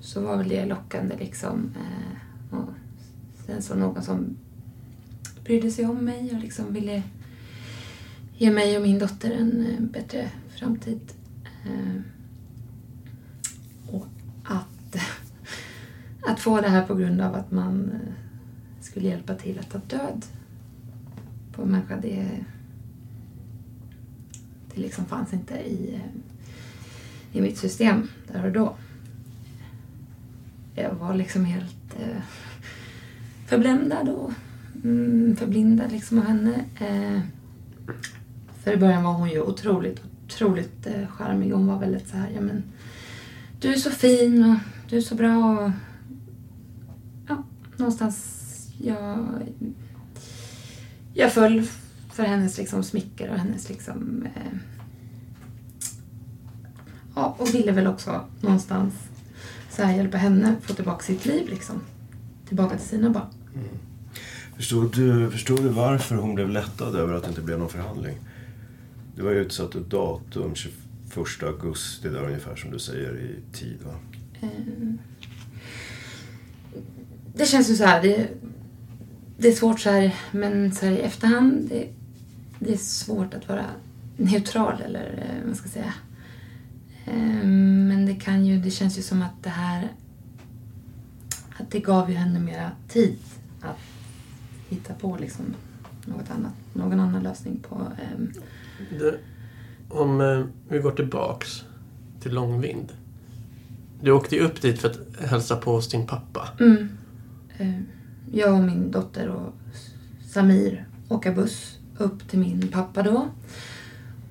så 0.00 0.20
var 0.20 0.36
väl 0.36 0.48
det 0.48 0.66
lockande 0.66 1.16
liksom. 1.16 1.74
Eh, 1.76 2.58
och 2.58 2.68
sen 3.46 3.62
så 3.62 3.74
någon 3.74 4.02
som 4.02 4.36
brydde 5.44 5.70
sig 5.70 5.86
om 5.86 6.04
mig 6.04 6.30
och 6.34 6.40
liksom 6.40 6.72
ville 6.72 7.02
ge 8.36 8.50
mig 8.50 8.76
och 8.76 8.82
min 8.82 8.98
dotter 8.98 9.30
en 9.30 9.66
eh, 9.66 9.80
bättre 9.80 10.30
framtid. 10.48 11.12
Eh, 11.64 12.00
och 13.86 14.06
att, 14.44 14.96
att 16.28 16.40
få 16.40 16.60
det 16.60 16.68
här 16.68 16.86
på 16.86 16.94
grund 16.94 17.20
av 17.20 17.34
att 17.34 17.50
man 17.50 17.92
skulle 18.80 19.08
hjälpa 19.08 19.34
till 19.34 19.58
att 19.58 19.70
ta 19.70 19.78
död 19.96 20.24
på 21.52 21.62
en 21.62 21.68
människa, 21.68 21.96
det 21.96 22.44
det 24.74 24.80
liksom 24.80 25.04
fanns 25.04 25.32
inte 25.32 25.54
i, 25.54 25.94
eh, 25.94 27.38
i 27.38 27.40
mitt 27.40 27.58
system 27.58 28.08
där 28.32 28.46
och 28.46 28.52
då. 28.52 28.76
Jag 30.74 30.94
var 30.94 31.14
liksom 31.14 31.44
helt 31.44 32.00
eh, 32.00 32.22
förbländad 33.46 34.08
och 34.08 34.32
mm, 34.84 35.36
förblindad 35.36 35.92
liksom 35.92 36.18
av 36.18 36.24
henne. 36.24 36.64
Eh, 36.80 37.20
för 38.64 38.72
i 38.72 38.76
början 38.76 39.02
var 39.02 39.12
hon 39.12 39.30
ju 39.30 39.40
otroligt, 39.40 40.02
otroligt 40.24 40.86
eh, 40.86 41.06
charmig. 41.08 41.52
Hon 41.52 41.66
var 41.66 41.78
väldigt 41.78 42.08
så 42.08 42.16
här, 42.16 42.30
ja 42.34 42.40
men 42.40 42.62
du 43.60 43.72
är 43.72 43.76
så 43.76 43.90
fin 43.90 44.44
och 44.44 44.56
du 44.88 44.96
är 44.96 45.00
så 45.00 45.14
bra 45.14 45.36
och 45.36 45.70
ja, 47.28 47.44
någonstans 47.76 48.38
jag, 48.78 49.28
jag 51.14 51.32
föll 51.32 51.66
för 52.12 52.22
hennes 52.22 52.58
liksom 52.58 52.82
smicker 52.82 53.30
och 53.30 53.38
hennes 53.38 53.68
liksom... 53.68 54.26
Eh, 54.34 54.58
ja, 57.14 57.36
och 57.38 57.54
ville 57.54 57.72
väl 57.72 57.86
också 57.86 58.24
någonstans 58.40 58.94
så 59.70 59.82
här 59.82 59.96
hjälpa 59.96 60.16
henne 60.16 60.56
få 60.62 60.74
tillbaka 60.74 61.04
sitt 61.04 61.26
liv 61.26 61.48
liksom. 61.48 61.80
Tillbaka 62.48 62.76
till 62.76 62.88
sina 62.88 63.10
barn. 63.10 63.26
Mm. 63.54 63.68
Förstår, 64.56 64.90
du, 64.94 65.30
förstår 65.30 65.56
du 65.56 65.68
varför 65.68 66.14
hon 66.14 66.34
blev 66.34 66.48
lättad 66.48 66.96
över 66.96 67.14
att 67.14 67.22
det 67.22 67.28
inte 67.28 67.42
blev 67.42 67.58
någon 67.58 67.68
förhandling? 67.68 68.18
Det 69.16 69.22
var 69.22 69.30
ju 69.30 69.38
utsatt 69.38 69.74
ett 69.74 69.90
datum, 69.90 70.54
21 70.54 70.72
augusti 71.42 72.08
där 72.08 72.24
ungefär 72.24 72.56
som 72.56 72.70
du 72.70 72.78
säger 72.78 73.16
i 73.16 73.56
tid 73.56 73.78
va? 73.86 73.94
Mm. 74.40 74.98
Det 77.34 77.46
känns 77.46 77.70
ju 77.70 77.74
så 77.74 77.84
här, 77.84 78.02
det, 78.02 78.28
det 79.38 79.48
är 79.48 79.52
svårt 79.52 79.80
så 79.80 79.90
här, 79.90 80.14
men 80.30 80.72
så 80.72 80.86
här 80.86 80.92
i 80.92 81.00
efterhand, 81.00 81.68
det, 81.68 81.88
det 82.64 82.72
är 82.72 82.76
svårt 82.76 83.34
att 83.34 83.48
vara 83.48 83.66
neutral 84.16 84.82
eller 84.84 85.28
eh, 85.28 85.46
vad 85.48 85.56
ska 85.56 85.66
jag 85.66 85.72
säga. 85.72 85.94
Ehm, 87.04 87.88
men 87.88 88.06
det 88.06 88.14
kan 88.14 88.46
ju, 88.46 88.58
det 88.58 88.70
känns 88.70 88.98
ju 88.98 89.02
som 89.02 89.22
att 89.22 89.42
det 89.42 89.50
här 89.50 89.88
att 91.58 91.70
det 91.70 91.80
gav 91.80 92.10
ju 92.10 92.16
henne 92.16 92.40
mera 92.40 92.70
tid 92.88 93.18
att 93.60 93.78
hitta 94.68 94.94
på 94.94 95.16
liksom 95.20 95.44
något 96.04 96.30
annat, 96.30 96.52
någon 96.72 97.00
annan 97.00 97.22
lösning 97.22 97.60
på... 97.68 97.74
Um... 98.16 98.32
Det, 98.98 99.18
om 99.88 100.20
uh, 100.20 100.46
vi 100.68 100.78
går 100.78 100.90
tillbaks 100.90 101.64
till 102.20 102.34
Långvind. 102.34 102.92
Du 104.00 104.12
åkte 104.12 104.36
ju 104.36 104.42
upp 104.42 104.62
dit 104.62 104.78
för 104.78 104.90
att 104.90 105.30
hälsa 105.30 105.56
på 105.56 105.72
hos 105.72 105.88
din 105.88 106.06
pappa. 106.06 106.48
Mm. 106.60 106.88
Uh, 107.60 107.80
jag 108.32 108.54
och 108.54 108.64
min 108.64 108.90
dotter 108.90 109.28
och 109.28 109.54
Samir 110.28 110.86
åka 111.08 111.32
buss 111.32 111.78
upp 112.02 112.28
till 112.28 112.38
min 112.38 112.68
pappa 112.68 113.02
då. 113.02 113.28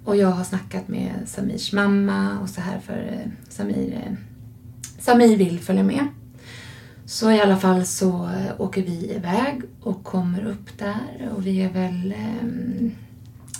Och 0.05 0.15
jag 0.17 0.27
har 0.27 0.43
snackat 0.43 0.87
med 0.87 1.13
Samirs 1.25 1.73
mamma 1.73 2.39
och 2.39 2.49
så 2.49 2.61
här 2.61 2.79
för 2.79 2.97
eh, 3.11 3.31
Samir, 3.49 3.93
eh, 3.93 4.13
Samir 4.99 5.37
vill 5.37 5.59
följa 5.59 5.83
med. 5.83 6.07
Så 7.05 7.31
i 7.31 7.41
alla 7.41 7.57
fall 7.57 7.85
så 7.85 8.25
eh, 8.25 8.61
åker 8.61 8.81
vi 8.81 9.13
iväg 9.15 9.61
och 9.81 10.03
kommer 10.03 10.45
upp 10.45 10.77
där 10.77 11.29
och 11.35 11.47
vi 11.47 11.61
är 11.61 11.69
väl... 11.69 12.13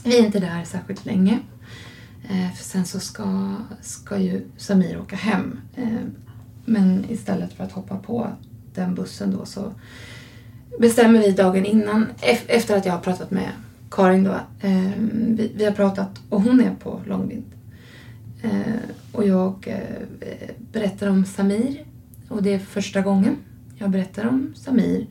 Vi 0.03 0.19
är 0.19 0.25
inte 0.25 0.39
där 0.39 0.63
särskilt 0.63 1.05
länge. 1.05 1.39
För 2.55 2.63
sen 2.63 2.85
så 2.85 2.99
ska, 2.99 3.55
ska 3.81 4.17
ju 4.17 4.45
Samir 4.57 4.99
åka 4.99 5.15
hem. 5.15 5.59
Men 6.65 7.05
istället 7.09 7.53
för 7.53 7.63
att 7.63 7.71
hoppa 7.71 7.97
på 7.97 8.27
den 8.73 8.95
bussen 8.95 9.31
då 9.37 9.45
så 9.45 9.73
bestämmer 10.79 11.19
vi 11.19 11.31
dagen 11.31 11.65
innan, 11.65 12.07
efter 12.47 12.77
att 12.77 12.85
jag 12.85 12.93
har 12.93 12.99
pratat 12.99 13.31
med 13.31 13.49
Karin 13.91 14.23
då. 14.23 14.33
Eh, 14.59 14.91
vi, 15.11 15.51
vi, 15.55 15.65
har 15.65 15.71
pratat 15.71 16.21
och 16.29 16.41
hon 16.41 16.61
är 16.61 16.75
på 16.75 17.01
långvind. 17.05 17.51
Eh, 18.41 18.51
och 19.11 19.27
jag 19.27 19.67
eh, 19.67 20.47
berättar 20.71 21.07
om 21.07 21.25
Samir 21.25 21.85
och 22.27 22.43
det 22.43 22.53
är 22.53 22.59
första 22.59 23.01
gången 23.01 23.35
jag 23.77 23.89
berättar 23.89 24.27
om 24.27 24.53
Samir. 24.55 25.07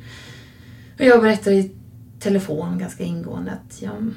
Och 0.98 1.04
jag 1.04 1.22
berättar 1.22 1.52
i 1.52 1.70
telefon 2.18 2.78
ganska 2.78 3.04
ingående 3.04 3.52
att 3.52 3.82
jag, 3.82 4.10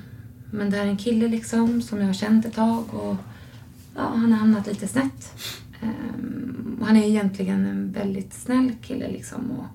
men 0.51 0.70
det 0.70 0.77
här 0.77 0.86
är 0.86 0.89
en 0.89 0.98
kille 0.98 1.27
liksom 1.27 1.82
som 1.82 2.00
jag 2.00 2.05
har 2.05 2.13
känt 2.13 2.46
ett 2.46 2.55
tag 2.55 2.93
och 2.93 3.15
ja, 3.96 4.12
han 4.15 4.32
har 4.32 4.39
hamnat 4.39 4.67
lite 4.67 4.88
snett. 4.88 5.34
Um, 5.82 6.77
och 6.82 6.88
han 6.88 6.98
är 6.98 7.08
egentligen 7.08 7.65
en 7.65 7.91
väldigt 7.91 8.34
snäll 8.34 8.72
kille 8.82 9.12
liksom. 9.12 9.51
Och, 9.51 9.65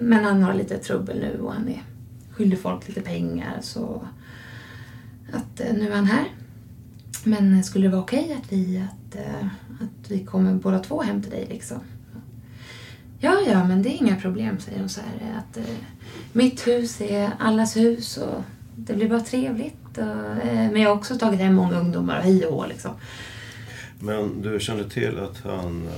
men 0.00 0.24
han 0.24 0.42
har 0.42 0.54
lite 0.54 0.78
trubbel 0.78 1.18
nu 1.20 1.40
och 1.40 1.52
han 1.52 1.68
är 1.68 1.82
skyldig 2.40 2.58
folk 2.58 2.88
lite 2.88 3.00
pengar 3.00 3.58
så 3.60 4.02
att 5.32 5.60
uh, 5.60 5.74
nu 5.74 5.90
är 5.90 5.96
han 5.96 6.06
här. 6.06 6.24
Men 7.24 7.64
skulle 7.64 7.86
det 7.86 7.92
vara 7.92 8.02
okej 8.02 8.24
okay 8.24 8.36
att, 8.36 8.52
vi, 8.52 8.78
att, 8.78 9.16
uh, 9.16 9.46
att 9.80 10.10
vi 10.10 10.24
kommer 10.24 10.54
båda 10.54 10.78
två 10.78 11.02
hem 11.02 11.22
till 11.22 11.30
dig 11.30 11.46
liksom? 11.50 11.78
Ja, 13.18 13.36
ja, 13.46 13.64
men 13.64 13.82
det 13.82 13.88
är 13.88 14.02
inga 14.02 14.16
problem, 14.16 14.60
säger 14.60 14.78
hon 14.78 14.88
så 14.88 15.00
här. 15.00 15.38
Att, 15.38 15.58
mitt 16.32 16.66
hus 16.66 17.00
är 17.00 17.30
allas 17.38 17.76
hus 17.76 18.16
och 18.16 18.42
det 18.76 18.94
blir 18.94 19.08
bara 19.08 19.20
trevligt. 19.20 19.98
Och, 19.98 20.46
men 20.46 20.76
jag 20.76 20.90
har 20.90 20.96
också 20.96 21.18
tagit 21.18 21.40
hem 21.40 21.54
många 21.54 21.80
ungdomar 21.80 22.18
och 22.18 22.24
hej 22.24 22.46
och 22.46 22.54
hå 22.54 22.66
liksom. 22.66 22.90
Men 23.98 24.42
du 24.42 24.60
kände 24.60 24.90
till 24.90 25.18
att 25.18 25.40
han, 25.44 25.88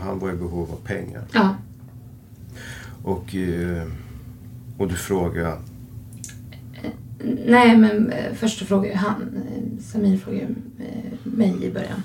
han 0.00 0.18
var 0.18 0.30
i 0.30 0.36
behov 0.36 0.70
av 0.72 0.86
pengar? 0.86 1.22
Ja. 1.32 1.56
Och, 3.02 3.34
och 4.78 4.88
du 4.88 4.94
frågade 4.94 5.58
Nej, 7.46 7.76
men 7.76 8.10
eh, 8.10 8.32
först 8.34 8.58
frågade 8.58 8.88
eh, 8.88 8.92
ju 8.92 8.98
han, 8.98 9.42
Samir 9.80 10.18
frågade 10.18 10.54
mig 11.22 11.64
i 11.64 11.70
början. 11.70 12.02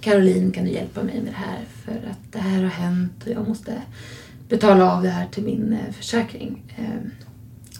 Caroline, 0.00 0.52
kan 0.52 0.64
du 0.64 0.70
hjälpa 0.70 1.02
mig 1.02 1.14
med 1.14 1.32
det 1.32 1.36
här? 1.36 1.64
För 1.84 2.10
att 2.10 2.32
det 2.32 2.38
här 2.38 2.62
har 2.62 2.70
hänt 2.70 3.26
och 3.26 3.32
jag 3.32 3.48
måste 3.48 3.82
betala 4.48 4.92
av 4.92 5.02
det 5.02 5.08
här 5.08 5.26
till 5.26 5.44
min 5.44 5.78
försäkring. 5.92 6.74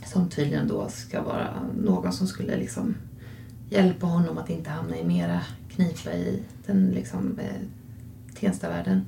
Som 0.07 0.29
tydligen 0.29 0.69
då 0.69 0.89
ska 0.89 1.23
vara 1.23 1.49
någon 1.83 2.13
som 2.13 2.27
skulle 2.27 2.57
liksom 2.57 2.95
hjälpa 3.71 4.07
honom 4.07 4.39
att 4.39 4.51
inte 4.51 4.71
hamna 4.71 4.97
i 4.97 5.05
mera 5.05 5.41
knipa 5.75 6.13
i 6.13 6.43
den 6.67 6.91
liksom 6.91 7.39
Tenstavärlden. 8.41 9.05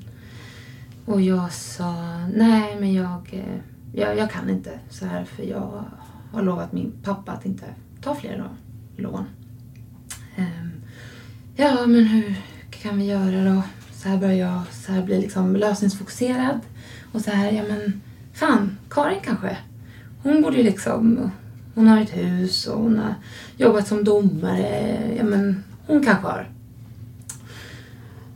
Och 1.04 1.20
jag 1.20 1.52
sa, 1.52 2.18
nej 2.34 2.76
men 2.80 2.92
jag, 2.92 3.44
jag, 3.92 4.18
jag 4.18 4.30
kan 4.30 4.50
inte 4.50 4.78
så 4.90 5.06
här 5.06 5.24
för 5.24 5.42
jag 5.42 5.84
har 6.32 6.42
lovat 6.42 6.72
min 6.72 6.92
pappa 7.02 7.32
att 7.32 7.46
inte 7.46 7.64
ta 8.00 8.14
fler 8.14 8.48
lån. 8.96 9.24
Ehm, 10.36 10.70
ja, 11.56 11.86
men 11.86 12.04
hur 12.04 12.34
kan 12.70 12.98
vi 12.98 13.04
göra 13.04 13.54
då? 13.54 13.62
Så 13.92 14.08
här 14.08 14.18
börjar 14.18 14.34
jag 14.34 14.62
så 14.72 14.92
här 14.92 15.02
blir 15.02 15.20
liksom 15.20 15.56
lösningsfokuserad. 15.56 16.60
Och 17.12 17.20
så 17.20 17.30
här, 17.30 17.52
ja 17.52 17.62
men 17.68 18.02
fan, 18.32 18.78
Karin 18.90 19.20
kanske. 19.24 19.58
Hon 20.22 20.42
borde 20.42 20.56
ju 20.56 20.62
liksom, 20.62 21.30
hon 21.74 21.88
har 21.88 22.00
ett 22.00 22.16
hus 22.16 22.66
och 22.66 22.82
hon 22.82 22.98
har 22.98 23.14
jobbat 23.56 23.88
som 23.88 24.04
domare. 24.04 25.14
Ja 25.16 25.24
men 25.24 25.64
hon 25.86 26.04
kanske 26.04 26.26
har. 26.26 26.50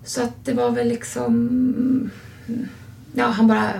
Så 0.04 0.22
att 0.22 0.44
det 0.44 0.52
var 0.52 0.70
väl 0.70 0.88
liksom, 0.88 2.10
ja 3.14 3.26
han 3.26 3.46
bara, 3.46 3.72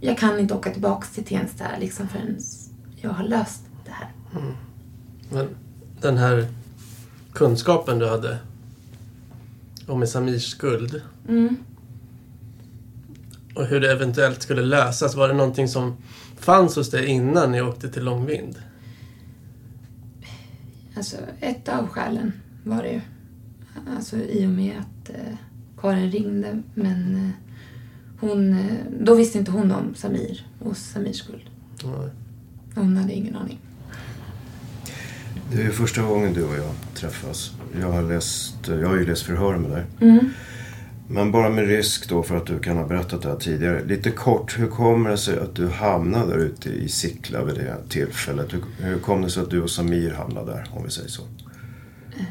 jag 0.00 0.18
kan 0.18 0.38
inte 0.38 0.54
åka 0.54 0.70
tillbaks 0.70 1.10
till 1.10 1.24
Tensta 1.24 1.64
liksom 1.80 2.08
förrän 2.08 2.38
jag 3.00 3.10
har 3.10 3.24
löst 3.24 3.62
det 3.84 3.90
här. 3.90 4.12
Mm. 4.36 4.54
Men 5.30 5.48
den 6.00 6.16
här 6.16 6.46
kunskapen 7.32 7.98
du 7.98 8.08
hade 8.08 8.38
om 9.86 10.06
Samirs 10.06 10.50
skuld 10.50 11.02
mm. 11.28 11.56
och 13.54 13.66
hur 13.66 13.80
det 13.80 13.92
eventuellt 13.92 14.42
skulle 14.42 14.62
lösas. 14.62 15.14
Var 15.14 15.28
det 15.28 15.34
någonting 15.34 15.68
som 15.68 15.96
fanns 16.36 16.76
hos 16.76 16.90
dig 16.90 17.06
innan 17.06 17.52
ni 17.52 17.62
åkte 17.62 17.88
till 17.88 18.04
Långvind? 18.04 18.62
Alltså, 20.96 21.16
ett 21.40 21.68
av 21.68 21.88
skälen 21.88 22.32
var 22.64 22.82
det 22.82 22.90
ju. 22.90 23.00
Alltså 23.96 24.16
i 24.16 24.46
och 24.46 24.50
med 24.50 24.78
att 24.78 25.10
eh, 25.10 25.34
Karin 25.78 26.10
ringde 26.10 26.62
men 26.74 27.16
eh, 27.16 27.30
hon, 28.20 28.52
eh, 28.52 28.76
då 29.00 29.14
visste 29.14 29.38
inte 29.38 29.50
hon 29.50 29.72
om 29.72 29.94
Samir 29.94 30.46
och 30.58 30.76
Samirs 30.76 31.16
skuld. 31.16 31.50
Nej. 31.84 32.10
Hon 32.74 32.96
hade 32.96 33.12
ingen 33.12 33.36
aning. 33.36 33.58
Det 35.52 35.62
är 35.62 35.70
första 35.70 36.02
gången 36.02 36.32
du 36.32 36.44
och 36.44 36.56
jag 36.56 36.74
träffas. 36.94 37.50
Jag 37.80 37.92
har, 37.92 38.02
läst, 38.02 38.68
jag 38.68 38.88
har 38.88 38.96
ju 38.96 39.06
läst 39.06 39.22
förhör 39.22 39.56
med 39.56 39.70
dig. 39.70 39.84
Mm. 40.00 40.30
Men 41.08 41.32
bara 41.32 41.50
med 41.50 41.66
risk 41.66 42.08
då 42.08 42.22
för 42.22 42.36
att 42.36 42.46
du 42.46 42.58
kan 42.58 42.76
ha 42.76 42.86
berättat 42.86 43.22
det 43.22 43.28
här 43.28 43.36
tidigare. 43.36 43.84
Lite 43.84 44.10
kort, 44.10 44.58
hur 44.58 44.66
kommer 44.66 45.10
det 45.10 45.18
sig 45.18 45.38
att 45.38 45.54
du 45.54 45.68
hamnade 45.68 46.32
där 46.32 46.38
ute 46.38 46.68
i 46.68 46.88
Sickla 46.88 47.44
vid 47.44 47.54
det 47.54 47.76
tillfället? 47.88 48.52
Hur, 48.52 48.62
hur 48.78 48.98
kom 48.98 49.22
det 49.22 49.30
sig 49.30 49.42
att 49.42 49.50
du 49.50 49.62
och 49.62 49.70
Samir 49.70 50.10
hamnade 50.10 50.52
där, 50.52 50.66
om 50.72 50.84
vi 50.84 50.90
säger 50.90 51.08
så? 51.08 51.22
Uh, 51.22 52.24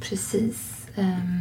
precis. 0.00 0.86
Um... 0.96 1.40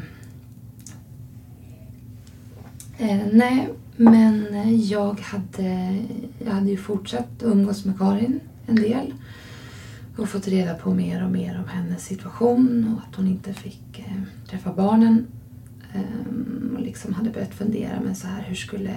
Uh, 3.02 3.28
nej, 3.32 3.70
men 3.98 4.54
eh, 4.54 4.76
jag 4.76 5.20
hade, 5.20 5.98
jag 6.46 6.52
hade 6.52 6.70
ju 6.70 6.78
fortsatt 6.78 7.44
umgås 7.44 7.86
med 7.86 7.98
Karin 7.98 8.40
en 8.66 8.76
del 8.76 9.14
och 10.18 10.30
fått 10.30 10.48
reda 10.48 10.74
på 10.74 10.94
mer 10.94 11.24
och 11.24 11.32
mer 11.32 11.58
om 11.64 11.70
hennes 11.70 12.06
situation 12.06 12.94
och 12.94 13.10
att 13.10 13.16
hon 13.16 13.28
inte 13.28 13.54
fick 13.54 14.00
eh, 14.00 14.22
träffa 14.50 14.74
barnen. 14.74 15.28
Ehm, 15.94 16.74
och 16.76 16.82
liksom 16.82 17.14
hade 17.14 17.30
börjat 17.30 17.54
fundera 17.54 18.02
med 18.02 18.18
så 18.18 18.28
här, 18.28 18.44
hur 18.48 18.56
skulle, 18.56 18.96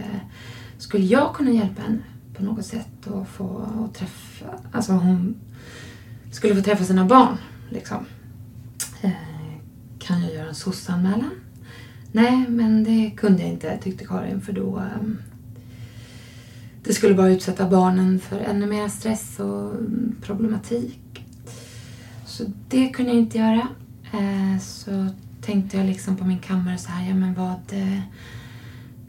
skulle 0.79 1.05
jag 1.05 1.35
kunna 1.35 1.51
hjälpa 1.51 1.83
henne 1.83 2.03
på 2.35 2.43
något 2.43 2.67
sätt 2.67 3.07
och 3.07 3.29
få 3.29 3.45
och 3.79 3.95
träffa, 3.95 4.47
alltså 4.73 4.93
hon 4.93 5.37
skulle 6.33 6.55
få 6.55 6.63
träffa 6.63 6.85
sina 6.85 7.05
barn 7.05 7.37
liksom. 7.71 8.05
Ehm, 9.03 9.13
kan 9.99 10.23
jag 10.23 10.35
göra 10.35 10.49
en 10.49 10.55
sossanmälan? 10.55 11.31
Nej, 12.13 12.47
men 12.49 12.85
det 12.85 13.11
kunde 13.17 13.43
jag 13.43 13.51
inte 13.51 13.79
tyckte 13.79 14.05
Karin 14.05 14.41
för 14.41 14.53
då 14.53 14.83
um, 15.01 15.19
det 16.85 16.93
skulle 16.93 17.15
bara 17.15 17.29
utsätta 17.29 17.69
barnen 17.69 18.21
för 18.21 18.39
ännu 18.39 18.67
mer 18.67 18.89
stress 18.89 19.41
och 19.41 19.71
mm, 19.71 20.17
problematik. 20.23 21.25
Så 22.27 22.45
det 22.69 22.89
kunde 22.89 23.11
jag 23.11 23.21
inte 23.21 23.39
göra. 23.39 23.69
Eh, 24.13 24.61
så 24.61 25.07
tänkte 25.41 25.77
jag 25.77 25.87
liksom 25.87 26.17
på 26.17 26.25
min 26.25 26.39
kammare 26.39 26.79
så 26.79 26.91
här, 26.91 27.09
ja 27.09 27.15
men 27.15 27.35
vad... 27.35 27.81
Eh, 27.81 28.01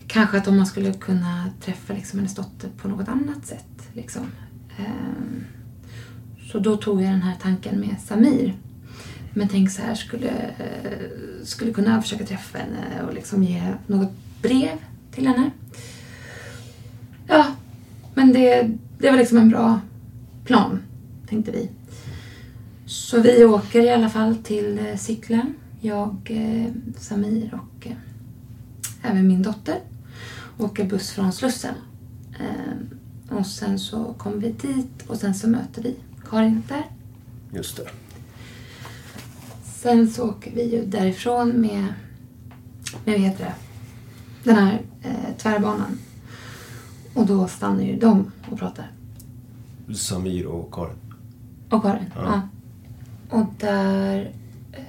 kanske 0.08 0.38
att 0.38 0.48
om 0.48 0.58
man 0.58 0.66
skulle 0.66 0.94
kunna 0.94 1.50
träffa 1.62 1.94
liksom 1.94 2.20
hennes 2.20 2.36
dotter 2.36 2.70
på 2.78 2.88
något 2.88 3.08
annat 3.08 3.46
sätt. 3.46 3.90
Liksom. 3.94 4.26
Ehm, 4.78 5.44
så 6.52 6.60
då 6.60 6.78
tog 6.78 7.02
jag 7.02 7.12
den 7.12 7.22
här 7.22 7.36
tanken 7.42 7.80
med 7.80 7.96
Samir. 8.06 8.54
Men 9.34 9.48
tänk 9.48 9.72
så 9.72 9.82
här, 9.82 9.96
skulle, 9.96 10.30
eh, 10.58 11.10
skulle 11.44 11.74
kunna 11.74 12.02
försöka 12.02 12.26
träffa 12.26 12.58
henne 12.58 13.04
och 13.08 13.14
liksom 13.14 13.44
ge 13.44 13.74
något 13.88 14.12
brev 14.42 14.78
till 15.12 15.28
henne. 15.28 15.52
Ja, 17.28 17.46
men 18.14 18.34
det, 18.34 18.78
det 18.98 19.12
var 19.12 19.18
liksom 19.18 19.38
en 19.38 19.50
bra 19.50 19.80
plan, 20.46 20.80
tänkte 21.28 21.52
vi. 21.52 21.70
Så 22.86 23.22
vi 23.22 23.46
åker 23.46 23.82
i 23.82 23.90
alla 23.90 24.10
fall 24.10 24.36
till 24.36 24.80
eh, 24.80 24.98
cykeln. 24.98 25.54
Jag, 25.82 26.18
eh, 26.30 26.72
Samir 26.98 27.54
och 27.54 27.88
eh, 27.88 27.96
även 29.02 29.28
min 29.28 29.42
dotter. 29.42 29.80
Åker 30.58 30.86
buss 30.86 31.12
från 31.12 31.34
Slussen. 31.34 31.74
Och 33.30 33.46
sen 33.46 33.80
så 33.80 34.14
kommer 34.14 34.38
vi 34.38 34.52
dit 34.52 35.08
och 35.08 35.18
sen 35.18 35.36
så 35.36 35.50
möter 35.50 35.82
vi 35.82 35.96
Karin 36.30 36.64
där. 36.68 36.86
Just 37.54 37.78
det. 37.78 37.84
Sen 39.82 40.10
så 40.10 40.30
åker 40.30 40.52
vi 40.52 40.76
ju 40.76 40.86
därifrån 40.86 41.50
med, 41.50 41.84
med 43.06 43.13
vad 43.13 43.20
heter 43.20 43.46
det, 43.46 43.54
den 44.44 44.56
här 44.56 44.82
eh, 45.02 45.38
tvärbanan 45.38 45.98
Och 47.13 47.26
då 47.26 47.48
stannar 47.48 47.82
ju 47.82 48.00
de 48.00 48.32
och 48.52 48.60
pratar. 48.60 48.91
Samir 49.96 50.46
och 50.46 50.74
Karin. 50.74 50.96
Och 51.70 51.82
Karin, 51.84 52.06
ja. 52.15 52.22
Ja. 52.22 52.41
Och 53.38 53.46
där, 53.60 54.32
eh, 54.72 54.84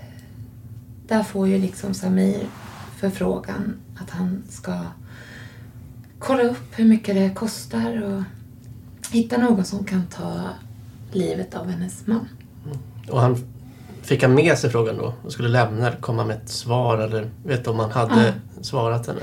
där 1.06 1.22
får 1.22 1.48
ju 1.48 1.58
liksom 1.58 1.94
Samir 1.94 2.46
förfrågan 2.96 3.74
att 3.96 4.10
han 4.10 4.42
ska 4.48 4.78
kolla 6.18 6.42
upp 6.42 6.78
hur 6.78 6.84
mycket 6.84 7.14
det 7.14 7.34
kostar 7.34 8.02
och 8.02 8.22
hitta 9.10 9.38
någon 9.38 9.64
som 9.64 9.84
kan 9.84 10.06
ta 10.06 10.48
livet 11.12 11.54
av 11.54 11.66
hennes 11.66 12.06
man. 12.06 12.28
Och 13.10 13.20
han 13.20 13.51
fick 14.02 14.22
han 14.22 14.34
med 14.34 14.58
sig 14.58 14.70
frågan 14.70 14.96
då? 14.96 15.14
Och 15.24 15.32
skulle 15.32 15.48
lämna 15.48 15.86
eller 15.88 16.00
komma 16.00 16.24
med 16.24 16.36
ett 16.36 16.48
svar 16.48 16.98
eller 16.98 17.30
vet 17.44 17.64
du 17.64 17.70
om 17.70 17.78
han 17.78 17.90
hade 17.90 18.26
Ja. 18.26 18.62
svarat 18.62 19.06
henne? 19.06 19.20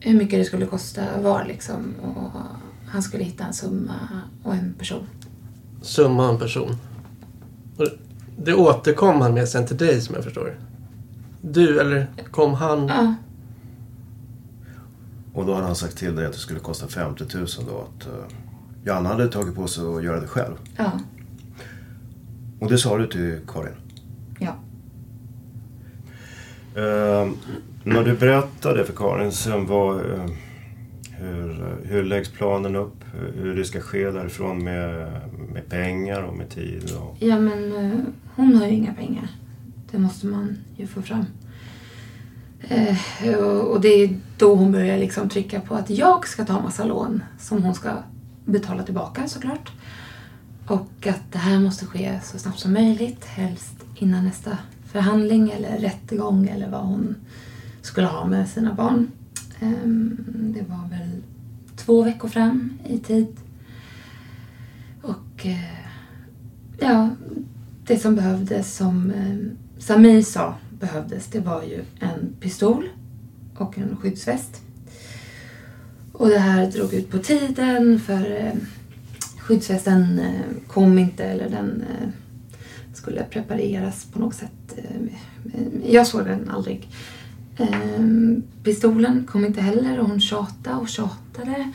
Hur 0.00 0.14
mycket 0.18 0.38
det 0.38 0.44
skulle 0.44 0.66
kosta 0.66 1.02
var 1.22 1.44
liksom. 1.44 1.94
Och 2.04 2.40
han 2.90 3.02
skulle 3.02 3.24
hitta 3.24 3.44
en 3.44 3.52
summa 3.52 3.94
och 4.42 4.54
en 4.54 4.74
person. 4.78 5.06
Summa 5.82 6.26
och 6.26 6.32
en 6.34 6.38
person. 6.38 6.76
Och 7.78 7.86
det 8.38 8.54
återkom 8.54 9.20
han 9.20 9.34
med 9.34 9.48
sen 9.48 9.66
till 9.66 9.76
dig 9.76 10.00
som 10.00 10.14
jag 10.14 10.24
förstår. 10.24 10.58
Du, 11.40 11.80
eller 11.80 12.06
kom 12.30 12.54
han? 12.54 12.86
Ja. 12.88 13.14
Och 15.34 15.46
då 15.46 15.54
hade 15.54 15.66
han 15.66 15.76
sagt 15.76 15.96
till 15.98 16.16
dig 16.16 16.26
att 16.26 16.32
det 16.32 16.38
skulle 16.38 16.60
kosta 16.60 16.86
50 16.88 17.24
000 17.36 17.46
då. 17.68 17.78
Att 17.78 18.06
uh, 18.06 18.12
Janne 18.84 19.08
hade 19.08 19.28
tagit 19.28 19.54
på 19.54 19.66
sig 19.66 19.84
att 19.86 20.04
göra 20.04 20.20
det 20.20 20.26
själv. 20.26 20.54
Ja. 20.76 20.90
Och 22.58 22.70
det 22.70 22.78
sa 22.78 22.98
du 22.98 23.06
till 23.06 23.38
Karin? 23.48 23.74
Ja. 24.38 24.56
Eh, 26.74 27.30
när 27.84 28.04
du 28.04 28.16
berättade 28.16 28.84
för 28.84 28.92
Karin 28.92 29.32
sen 29.32 29.66
vad, 29.66 29.96
eh, 29.96 30.26
hur, 31.18 31.76
hur 31.84 32.04
läggs 32.04 32.28
planen 32.28 32.76
upp? 32.76 33.04
Hur 33.34 33.56
det 33.56 33.64
ska 33.64 33.80
ske 33.80 34.10
därifrån 34.10 34.64
med, 34.64 35.12
med 35.52 35.68
pengar 35.68 36.22
och 36.22 36.36
med 36.36 36.50
tid? 36.50 36.90
Och... 37.00 37.16
Ja 37.18 37.38
men 37.38 37.76
eh, 37.76 37.98
hon 38.34 38.56
har 38.56 38.66
ju 38.66 38.72
inga 38.72 38.94
pengar. 38.94 39.28
Det 39.90 39.98
måste 39.98 40.26
man 40.26 40.58
ju 40.76 40.86
få 40.86 41.02
fram. 41.02 41.24
Eh, 42.60 43.34
och, 43.38 43.80
det 43.80 43.88
är 43.88 44.16
då 44.38 44.54
hon 44.54 44.72
börjar 44.72 44.98
liksom 44.98 45.28
trycka 45.28 45.60
på 45.60 45.74
att 45.74 45.90
jag 45.90 46.28
ska 46.28 46.44
ta 46.44 46.62
massa 46.62 46.84
lån 46.84 47.22
som 47.38 47.62
hon 47.62 47.74
ska 47.74 47.90
betala 48.44 48.82
tillbaka 48.82 49.28
såklart. 49.28 49.72
Och 50.68 51.06
att 51.06 51.32
det 51.32 51.38
här 51.38 51.60
måste 51.60 51.86
ske 51.86 52.20
så 52.24 52.38
snabbt 52.38 52.58
som 52.58 52.72
möjligt. 52.72 53.24
Helst 53.24 53.74
innan 53.94 54.24
nästa 54.24 54.58
förhandling 54.86 55.50
eller 55.50 55.78
rättegång 55.78 56.48
eller 56.48 56.70
vad 56.70 56.80
hon 56.80 57.14
skulle 57.82 58.06
ha 58.06 58.26
med 58.26 58.48
sina 58.48 58.74
barn. 58.74 59.10
Ehm, 59.60 60.16
det 60.56 60.62
var 60.62 60.88
väl 60.90 61.22
två 61.76 62.02
veckor 62.02 62.28
fram 62.28 62.78
i 62.86 62.98
tid. 62.98 63.36
Och 65.02 65.46
eh, 65.46 65.84
ja, 66.80 67.10
det 67.86 67.98
som 67.98 68.14
behövdes, 68.14 68.76
som 68.76 69.10
ehm, 69.10 69.50
Samir 69.78 70.22
sa 70.22 70.54
behövdes, 70.80 71.26
det 71.26 71.40
var 71.40 71.62
ju 71.62 71.84
en 72.00 72.32
pistol 72.40 72.88
och 73.54 73.78
en 73.78 73.96
skyddsväst. 73.96 74.62
Och 76.12 76.28
det 76.28 76.38
här 76.38 76.70
drog 76.70 76.94
ut 76.94 77.10
på 77.10 77.18
tiden 77.18 78.00
för 78.00 78.36
eh, 78.36 78.52
skyddsvästen 79.48 80.18
eh, 80.18 80.40
kom 80.66 80.98
inte 80.98 81.24
eller 81.24 81.48
den 81.50 81.84
eh, 81.90 82.08
skulle 82.94 83.24
prepareras 83.24 84.04
på 84.12 84.18
något 84.18 84.34
sätt. 84.34 84.76
Eh, 84.76 85.92
Jag 85.92 86.06
såg 86.06 86.24
den 86.24 86.48
aldrig. 86.50 86.88
Eh, 87.56 88.00
Pistolen 88.64 89.26
kom 89.30 89.44
inte 89.44 89.60
heller 89.60 90.00
och 90.00 90.08
hon 90.08 90.20
tjatade 90.20 90.76
och 90.76 90.88
tjatade. 90.88 91.72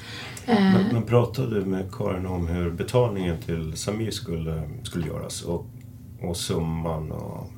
Men, 0.48 0.88
men 0.94 1.04
pratade 1.04 1.60
du 1.60 1.66
med 1.66 1.92
Karin 1.92 2.26
om 2.26 2.48
hur 2.48 2.72
betalningen 2.72 3.38
till 3.38 3.74
Samir 3.78 4.12
skulle, 4.12 4.64
skulle 4.84 5.08
göras? 5.08 5.42
Och, 5.42 5.66
och 6.22 6.38
summan 6.38 7.12
och 7.12 7.52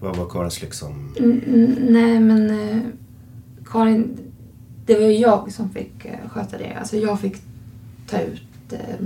vad 0.00 0.16
var 0.16 0.28
Karins 0.28 0.62
liksom... 0.62 1.14
Mm, 1.18 1.76
Nej, 1.80 2.20
men 2.20 2.52
Karin, 3.64 4.18
det 4.86 4.94
var 4.94 5.06
ju 5.06 5.16
jag 5.18 5.52
som 5.52 5.70
fick 5.70 6.06
sköta 6.28 6.58
det. 6.58 6.74
Alltså 6.74 6.96
jag 6.96 7.20
fick 7.20 7.36
ta 8.06 8.20
ut, 8.20 8.45
eh, 8.72 8.98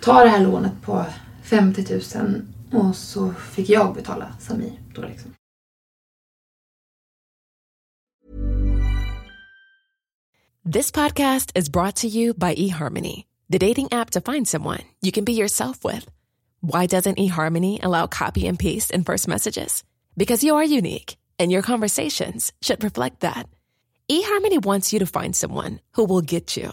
ta 0.00 0.24
det 0.24 0.28
här 0.28 0.44
lånet 0.44 0.82
på 0.82 1.06
50 1.42 1.84
000 2.18 2.42
och 2.72 2.96
så 2.96 3.32
fick 3.32 3.68
jag 3.68 3.94
betala 3.94 4.32
Samir 4.38 4.72
då 4.94 5.02
liksom. 5.02 5.34
This 10.72 10.92
podcast 10.92 11.58
is 11.58 11.70
brought 11.70 11.96
to 11.96 12.06
you 12.06 12.34
by 12.34 12.54
eHarmony, 12.54 13.24
the 13.48 13.58
dating 13.58 13.88
app 13.92 14.10
to 14.10 14.20
find 14.20 14.48
someone 14.48 14.82
you 15.02 15.12
can 15.12 15.24
be 15.24 15.32
yourself 15.32 15.84
with. 15.84 16.06
Why 16.60 16.86
doesn't 16.86 17.18
eHarmony 17.18 17.80
allow 17.82 18.06
copy 18.06 18.46
and 18.46 18.58
paste 18.58 18.94
in 18.94 19.04
first 19.04 19.26
messages? 19.26 19.82
Because 20.16 20.44
you 20.44 20.56
are 20.56 20.78
unique, 20.78 21.16
and 21.38 21.50
your 21.50 21.62
conversations 21.62 22.52
should 22.60 22.84
reflect 22.84 23.20
that. 23.20 23.48
eHarmony 24.10 24.64
wants 24.64 24.92
you 24.92 24.98
to 24.98 25.06
find 25.06 25.36
someone 25.36 25.80
who 25.92 26.04
will 26.04 26.20
get 26.20 26.56
you. 26.56 26.72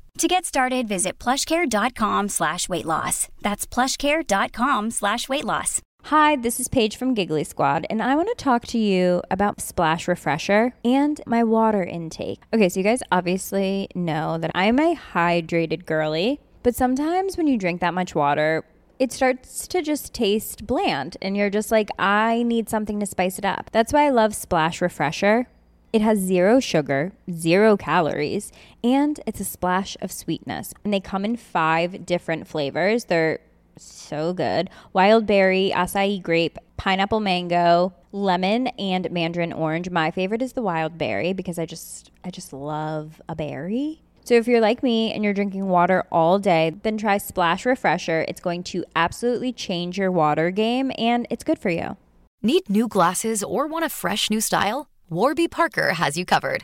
To 0.17 0.27
get 0.27 0.45
started, 0.45 0.87
visit 0.87 1.17
plushcare.com 1.17 2.29
slash 2.29 2.69
weight 2.69 2.85
loss. 2.85 3.27
That's 3.41 3.65
plushcare.com 3.65 4.91
slash 4.91 5.27
weight 5.27 5.45
loss. 5.45 5.81
Hi, 6.05 6.35
this 6.35 6.59
is 6.59 6.67
Paige 6.67 6.95
from 6.97 7.13
Giggly 7.13 7.43
Squad, 7.43 7.85
and 7.89 8.01
I 8.03 8.15
want 8.15 8.27
to 8.29 8.43
talk 8.43 8.65
to 8.67 8.77
you 8.77 9.21
about 9.31 9.61
Splash 9.61 10.07
Refresher 10.07 10.73
and 10.83 11.21
my 11.25 11.43
water 11.43 11.83
intake. 11.83 12.41
Okay, 12.53 12.69
so 12.69 12.79
you 12.79 12.83
guys 12.83 13.01
obviously 13.11 13.87
know 13.95 14.37
that 14.37 14.51
I'm 14.53 14.79
a 14.79 14.95
hydrated 14.95 15.85
girly, 15.85 16.39
but 16.63 16.75
sometimes 16.75 17.37
when 17.37 17.47
you 17.47 17.57
drink 17.57 17.81
that 17.81 17.93
much 17.93 18.13
water, 18.15 18.63
it 18.99 19.11
starts 19.11 19.67
to 19.69 19.81
just 19.81 20.13
taste 20.13 20.67
bland, 20.67 21.17
and 21.21 21.37
you're 21.37 21.49
just 21.51 21.71
like, 21.71 21.89
I 21.97 22.43
need 22.43 22.67
something 22.69 22.99
to 22.99 23.05
spice 23.05 23.37
it 23.39 23.45
up. 23.45 23.69
That's 23.71 23.93
why 23.93 24.05
I 24.05 24.09
love 24.09 24.35
Splash 24.35 24.81
Refresher. 24.81 25.47
It 25.93 26.01
has 26.01 26.19
zero 26.19 26.59
sugar, 26.59 27.11
zero 27.29 27.75
calories, 27.75 28.51
and 28.83 29.19
it's 29.25 29.39
a 29.39 29.45
splash 29.45 29.97
of 30.01 30.11
sweetness. 30.11 30.73
And 30.83 30.93
they 30.93 30.99
come 30.99 31.25
in 31.25 31.37
five 31.37 32.05
different 32.05 32.47
flavors. 32.47 33.05
They're 33.05 33.39
so 33.77 34.33
good. 34.33 34.69
Wild 34.93 35.25
berry, 35.25 35.71
acai 35.73 36.21
grape, 36.21 36.57
pineapple 36.77 37.19
mango, 37.19 37.93
lemon, 38.11 38.67
and 38.67 39.09
mandarin 39.11 39.53
orange. 39.53 39.89
My 39.89 40.11
favorite 40.11 40.41
is 40.41 40.53
the 40.53 40.61
wild 40.61 40.97
berry 40.97 41.33
because 41.33 41.59
I 41.59 41.65
just 41.65 42.11
I 42.23 42.31
just 42.31 42.53
love 42.53 43.21
a 43.29 43.35
berry. 43.35 44.01
So 44.23 44.35
if 44.35 44.47
you're 44.47 44.61
like 44.61 44.83
me 44.83 45.11
and 45.11 45.23
you're 45.23 45.33
drinking 45.33 45.67
water 45.67 46.05
all 46.11 46.37
day, 46.37 46.73
then 46.83 46.97
try 46.97 47.17
Splash 47.17 47.65
Refresher. 47.65 48.23
It's 48.27 48.39
going 48.39 48.63
to 48.65 48.85
absolutely 48.95 49.51
change 49.51 49.97
your 49.97 50.11
water 50.11 50.51
game 50.51 50.91
and 50.97 51.25
it's 51.31 51.43
good 51.43 51.57
for 51.57 51.69
you. 51.69 51.97
Need 52.43 52.69
new 52.69 52.87
glasses 52.87 53.43
or 53.43 53.67
want 53.67 53.85
a 53.85 53.89
fresh 53.89 54.29
new 54.29 54.41
style? 54.41 54.87
Warby 55.09 55.47
Parker 55.47 55.93
has 55.93 56.17
you 56.17 56.25
covered. 56.25 56.63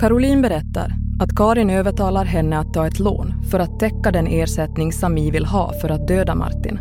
Caroline 0.00 0.42
berättar 0.42 0.92
att 1.20 1.36
Karin 1.36 1.70
övertalar 1.70 2.24
henne 2.24 2.58
att 2.58 2.74
ta 2.74 2.86
ett 2.86 2.98
lån 2.98 3.34
för 3.50 3.58
att 3.58 3.80
täcka 3.80 4.10
den 4.10 4.26
ersättning 4.26 4.92
Samir 4.92 5.32
vill 5.32 5.44
ha 5.44 5.72
för 5.80 5.88
att 5.88 6.08
döda 6.08 6.34
Martin. 6.34 6.80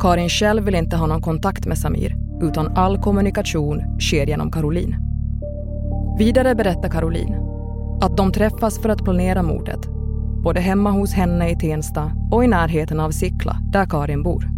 Karin 0.00 0.28
själv 0.28 0.64
vill 0.64 0.74
inte 0.74 0.96
ha 0.96 1.06
någon 1.06 1.22
kontakt 1.22 1.66
med 1.66 1.78
Samir 1.78 2.16
utan 2.42 2.76
all 2.76 2.98
kommunikation 2.98 3.98
sker 4.00 4.26
genom 4.26 4.50
Caroline. 4.50 4.96
Vidare 6.18 6.54
berättar 6.54 6.88
Caroline 6.88 7.36
att 8.00 8.16
de 8.16 8.32
träffas 8.32 8.78
för 8.78 8.88
att 8.88 9.04
planera 9.04 9.42
mordet 9.42 9.80
både 10.42 10.60
hemma 10.60 10.90
hos 10.90 11.12
henne 11.12 11.50
i 11.50 11.56
Tensta 11.56 12.12
och 12.30 12.44
i 12.44 12.46
närheten 12.46 13.00
av 13.00 13.10
Sickla, 13.10 13.56
där 13.72 13.86
Karin 13.86 14.22
bor. 14.22 14.48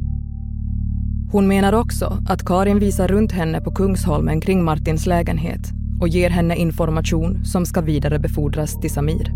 Hon 1.32 1.48
menar 1.48 1.72
också 1.72 2.18
att 2.28 2.44
Karin 2.44 2.78
visar 2.78 3.08
runt 3.08 3.32
henne 3.32 3.60
på 3.60 3.74
Kungsholmen 3.74 4.40
kring 4.40 4.64
Martins 4.64 5.06
lägenhet 5.06 5.77
och 6.00 6.08
ger 6.08 6.30
henne 6.30 6.56
information 6.56 7.44
som 7.44 7.66
ska 7.66 7.80
vidarebefordras 7.80 8.80
till 8.80 8.90
Samir. 8.90 9.32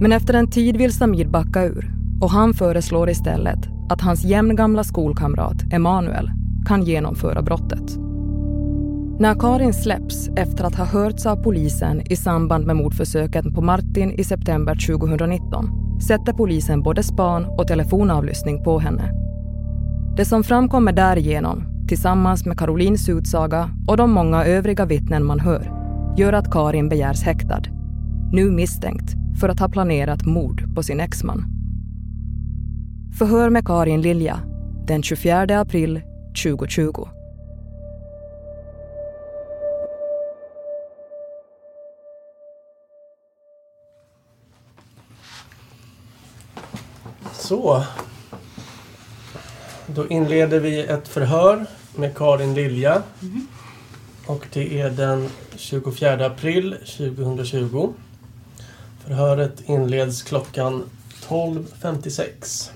Men 0.00 0.12
efter 0.12 0.34
en 0.34 0.50
tid 0.50 0.76
vill 0.76 0.92
Samir 0.92 1.28
backa 1.28 1.64
ur 1.64 1.94
och 2.20 2.30
han 2.30 2.54
föreslår 2.54 3.10
istället 3.10 3.58
att 3.88 4.00
hans 4.00 4.24
jämngamla 4.24 4.84
skolkamrat 4.84 5.72
Emanuel 5.72 6.30
kan 6.66 6.82
genomföra 6.82 7.42
brottet. 7.42 7.98
När 9.18 9.34
Karin 9.34 9.74
släpps 9.74 10.28
efter 10.36 10.64
att 10.64 10.74
ha 10.74 10.84
hörts 10.84 11.26
av 11.26 11.42
polisen 11.42 12.12
i 12.12 12.16
samband 12.16 12.66
med 12.66 12.76
mordförsöket 12.76 13.54
på 13.54 13.60
Martin 13.60 14.10
i 14.10 14.24
september 14.24 14.86
2019 14.86 15.84
sätter 16.00 16.32
polisen 16.32 16.82
både 16.82 17.02
span 17.02 17.44
och 17.44 17.68
telefonavlyssning 17.68 18.64
på 18.64 18.78
henne. 18.78 19.12
Det 20.16 20.24
som 20.24 20.44
framkommer 20.44 20.92
därigenom 20.92 21.86
tillsammans 21.88 22.46
med 22.46 22.58
Karolins 22.58 23.08
utsaga 23.08 23.70
och 23.88 23.96
de 23.96 24.10
många 24.10 24.44
övriga 24.44 24.84
vittnen 24.84 25.24
man 25.24 25.40
hör, 25.40 25.70
gör 26.16 26.32
att 26.32 26.50
Karin 26.50 26.88
begärs 26.88 27.22
häktad. 27.22 27.62
Nu 28.32 28.50
misstänkt 28.50 29.14
för 29.40 29.48
att 29.48 29.60
ha 29.60 29.68
planerat 29.68 30.26
mord 30.26 30.74
på 30.74 30.82
sin 30.82 31.00
exman. 31.00 31.44
Förhör 33.18 33.50
med 33.50 33.66
Karin 33.66 34.02
Lilja 34.02 34.40
den 34.86 35.02
24 35.02 35.60
april 35.60 36.00
2020. 36.44 37.08
Så. 47.32 47.84
Då 49.86 50.08
inleder 50.08 50.60
vi 50.60 50.80
ett 50.80 51.08
förhör 51.08 51.66
med 51.96 52.16
Karin 52.16 52.54
Lilja. 52.54 53.02
Mm. 53.22 53.46
Och 54.26 54.46
det 54.52 54.80
är 54.80 54.90
den 54.90 55.28
24 55.56 56.26
april 56.26 56.76
2020. 56.86 57.92
Förhöret 59.04 59.62
inleds 59.66 60.22
klockan 60.22 60.84
12.56. 61.28 62.70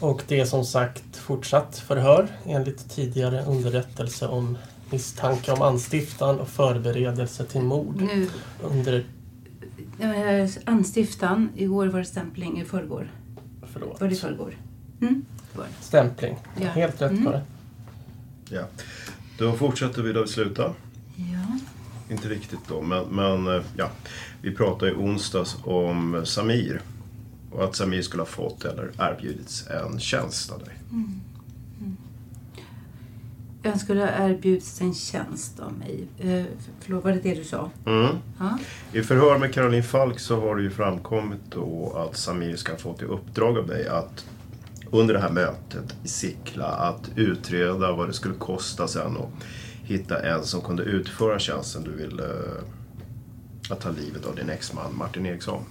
Och 0.00 0.22
det 0.28 0.40
är 0.40 0.44
som 0.44 0.64
sagt 0.64 1.16
fortsatt 1.16 1.78
förhör 1.78 2.28
enligt 2.46 2.90
tidigare 2.90 3.44
underrättelse 3.44 4.26
om 4.26 4.58
misstanke 4.90 5.52
om 5.52 5.62
anstiftan 5.62 6.40
och 6.40 6.48
förberedelse 6.48 7.44
till 7.44 7.60
mord. 7.60 8.00
Nu. 8.00 8.28
Under... 8.62 9.04
Eh, 10.00 10.50
Anstiftan, 10.64 11.48
igår 11.56 11.86
var 11.86 11.98
det 11.98 12.04
stämpling, 12.04 12.60
i 12.60 12.64
förrgår. 12.64 13.10
Förlåt. 13.72 14.00
Var 14.00 14.08
det 14.08 14.14
i 14.14 14.18
förrgår? 14.18 14.56
Mm. 15.00 15.24
Stämpling. 15.80 16.36
Ja. 16.60 16.68
Helt 16.68 17.02
rätt 17.02 17.10
Mm. 17.10 17.24
på 17.24 17.30
det. 17.30 17.42
Ja. 18.50 18.62
Då 19.38 19.52
fortsätter 19.52 20.02
vi 20.02 20.12
där 20.12 20.22
vi 20.22 20.28
slutar. 20.28 20.74
Ja. 21.16 21.58
Inte 22.14 22.28
riktigt 22.28 22.60
då, 22.68 22.82
men, 22.82 23.04
men 23.04 23.46
eh, 23.56 23.62
ja. 23.76 23.90
Vi 24.42 24.54
pratade 24.54 24.90
i 24.90 24.94
onsdags 24.94 25.56
om 25.64 26.22
Samir. 26.26 26.80
Och 27.50 27.64
att 27.64 27.76
Samir 27.76 28.02
skulle 28.02 28.20
ha 28.20 28.26
fått 28.26 28.64
eller 28.64 28.90
erbjudits 28.98 29.66
en 29.66 30.00
tjänst 30.00 30.52
av 30.52 30.58
dig. 30.58 30.74
Mm. 30.90 31.20
Mm. 31.80 31.96
Jag 33.62 33.80
skulle 33.80 34.00
ha 34.00 34.08
erbjudits 34.08 34.80
en 34.80 34.94
tjänst 34.94 35.60
av 35.60 35.72
mig. 35.72 36.06
Eh, 36.18 36.44
förlåt, 36.80 37.04
var 37.04 37.12
det 37.12 37.20
det 37.20 37.34
du 37.34 37.44
sa? 37.44 37.70
Mm. 37.86 38.16
Ja. 38.38 38.58
I 38.92 39.02
förhör 39.02 39.38
med 39.38 39.54
Caroline 39.54 39.82
Falk 39.82 40.20
så 40.20 40.40
har 40.40 40.56
det 40.56 40.62
ju 40.62 40.70
framkommit 40.70 41.40
då 41.50 41.92
att 41.96 42.16
Samir 42.16 42.56
ska 42.56 42.72
ha 42.72 42.78
fått 42.78 43.02
i 43.02 43.04
uppdrag 43.04 43.58
av 43.58 43.66
dig 43.66 43.88
att 43.88 44.24
under 44.90 45.14
det 45.14 45.20
här 45.20 45.30
mötet 45.30 45.96
i 46.04 46.08
Sickla 46.08 46.66
att 46.66 47.10
utreda 47.16 47.92
vad 47.92 48.08
det 48.08 48.12
skulle 48.12 48.34
kosta 48.34 48.88
sen 48.88 49.16
och 49.16 49.30
hitta 49.82 50.22
en 50.22 50.44
som 50.44 50.60
kunde 50.60 50.82
utföra 50.82 51.38
tjänsten 51.38 51.84
du 51.84 51.90
ville 51.90 52.24
eh, 52.24 52.62
att 53.70 53.80
ta 53.80 53.90
livet 53.90 54.26
av 54.26 54.36
din 54.36 54.50
exman 54.50 54.96
Martin 54.96 55.26
Eriksson. 55.26 55.62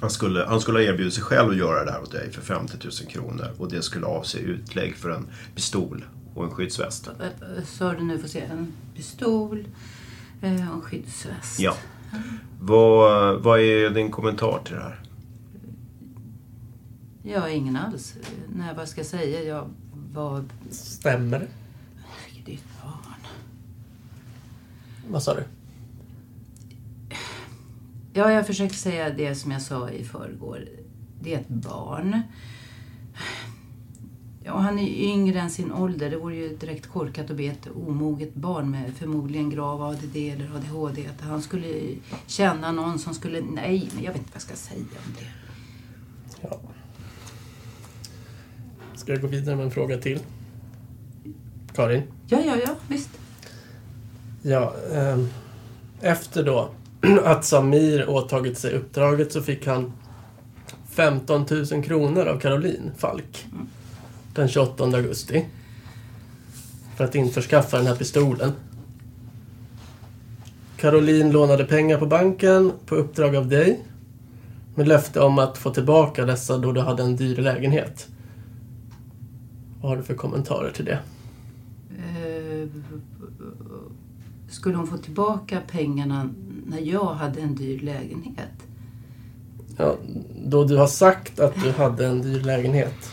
Han 0.00 0.10
skulle, 0.10 0.44
han 0.44 0.60
skulle 0.60 0.78
ha 0.78 0.84
erbjudit 0.84 1.14
sig 1.14 1.22
själv 1.22 1.50
att 1.50 1.56
göra 1.56 1.84
det 1.84 1.92
här 1.92 2.02
åt 2.02 2.12
dig 2.12 2.32
för 2.32 2.42
50 2.42 2.76
000 2.84 2.92
kronor 2.92 3.46
och 3.58 3.70
det 3.70 3.82
skulle 3.82 4.06
avse 4.06 4.38
utlägg 4.38 4.96
för 4.96 5.10
en 5.10 5.26
pistol 5.54 6.04
och 6.34 6.44
en 6.44 6.50
skyddsväst. 6.50 7.08
Sa 7.64 7.92
du 7.92 8.04
nu? 8.04 8.18
Får 8.18 8.28
se. 8.28 8.40
En 8.40 8.72
pistol 8.96 9.64
eh, 10.42 10.68
och 10.68 10.74
en 10.74 10.80
skyddsväst. 10.80 11.60
Ja. 11.60 11.76
Vad, 12.60 13.40
vad 13.42 13.60
är 13.60 13.90
din 13.90 14.10
kommentar 14.10 14.60
till 14.64 14.74
det 14.74 14.82
här? 14.82 15.03
Har 17.32 17.48
ingen 17.48 17.76
alls. 17.76 18.14
Nej, 18.54 18.74
vad 18.76 18.88
ska 18.88 19.00
jag 19.00 19.06
säga? 19.06 19.42
Jag 19.42 19.70
var... 20.12 20.44
Stämmer 20.70 21.38
det? 21.38 21.48
Det 22.44 22.52
är 22.52 22.56
ett 22.56 22.82
barn. 22.82 23.26
Vad 25.08 25.22
sa 25.22 25.34
du? 25.34 25.44
Ja, 28.12 28.32
jag 28.32 28.46
försökte 28.46 28.76
säga 28.76 29.10
det 29.10 29.34
som 29.34 29.50
jag 29.50 29.62
sa 29.62 29.90
i 29.90 30.04
förrgår. 30.04 30.68
Det 31.20 31.34
är 31.34 31.38
ett 31.38 31.48
barn. 31.48 32.20
Ja, 34.44 34.58
han 34.58 34.78
är 34.78 34.88
yngre 34.88 35.40
än 35.40 35.50
sin 35.50 35.72
ålder. 35.72 36.10
Det 36.10 36.16
vore 36.16 36.36
ju 36.36 36.56
direkt 36.56 36.86
korkat 36.86 37.30
att 37.30 37.36
be 37.36 37.44
ett 37.44 37.68
omoget 37.86 38.34
barn 38.34 38.70
med 38.70 38.94
förmodligen 38.94 39.50
grav 39.50 39.82
ADD 39.82 40.16
eller 40.16 40.56
ADHD 40.56 41.06
att 41.06 41.20
han 41.20 41.42
skulle 41.42 41.94
känna 42.26 42.72
någon 42.72 42.98
som 42.98 43.14
skulle... 43.14 43.40
Nej, 43.40 43.90
men 43.94 44.04
jag 44.04 44.12
vet 44.12 44.20
inte 44.20 44.30
vad 44.30 44.34
jag 44.34 44.42
ska 44.42 44.54
säga 44.54 44.98
om 45.06 45.14
det. 45.18 45.26
Ja. 46.40 46.73
Ska 49.04 49.12
jag 49.12 49.20
gå 49.20 49.26
vidare 49.26 49.56
med 49.56 49.64
en 49.64 49.70
fråga 49.70 49.98
till? 49.98 50.18
Karin? 51.74 52.02
Ja, 52.26 52.40
ja, 52.46 52.56
ja, 52.66 52.74
visst. 52.88 53.10
Ja, 54.42 54.74
ehm, 54.92 55.28
efter 56.00 56.42
då 56.42 56.70
att 57.24 57.44
Samir 57.44 58.08
åtagit 58.08 58.58
sig 58.58 58.74
uppdraget 58.74 59.32
så 59.32 59.42
fick 59.42 59.66
han 59.66 59.92
15 60.90 61.46
000 61.72 61.82
kronor 61.84 62.26
av 62.26 62.40
Caroline 62.40 62.90
Falk 62.96 63.46
den 64.34 64.48
28 64.48 64.84
augusti 64.84 65.46
för 66.96 67.04
att 67.04 67.14
införskaffa 67.14 67.76
den 67.76 67.86
här 67.86 67.96
pistolen. 67.96 68.52
Caroline 70.76 71.32
lånade 71.32 71.64
pengar 71.64 71.98
på 71.98 72.06
banken 72.06 72.72
på 72.86 72.94
uppdrag 72.94 73.36
av 73.36 73.48
dig 73.48 73.80
med 74.74 74.88
löfte 74.88 75.20
om 75.20 75.38
att 75.38 75.58
få 75.58 75.70
tillbaka 75.70 76.24
dessa 76.24 76.58
då 76.58 76.72
du 76.72 76.80
hade 76.80 77.02
en 77.02 77.16
dyr 77.16 77.36
lägenhet. 77.36 78.08
Vad 79.84 79.90
har 79.90 79.96
du 79.96 80.02
för 80.02 80.14
kommentarer 80.14 80.70
till 80.70 80.84
det? 80.84 80.98
Eh, 81.98 82.68
Skulle 84.48 84.76
hon 84.76 84.86
få 84.86 84.96
tillbaka 84.96 85.60
pengarna 85.66 86.30
när 86.66 86.78
jag 86.78 87.14
hade 87.14 87.40
en 87.40 87.54
dyr 87.54 87.80
lägenhet. 87.80 88.66
Ja, 89.76 89.96
då 90.46 90.64
du 90.64 90.76
har 90.76 90.86
sagt 90.86 91.40
att 91.40 91.54
du 91.62 91.70
hade 91.70 92.06
en 92.06 92.22
dyr 92.22 92.40
lägenhet. 92.40 93.12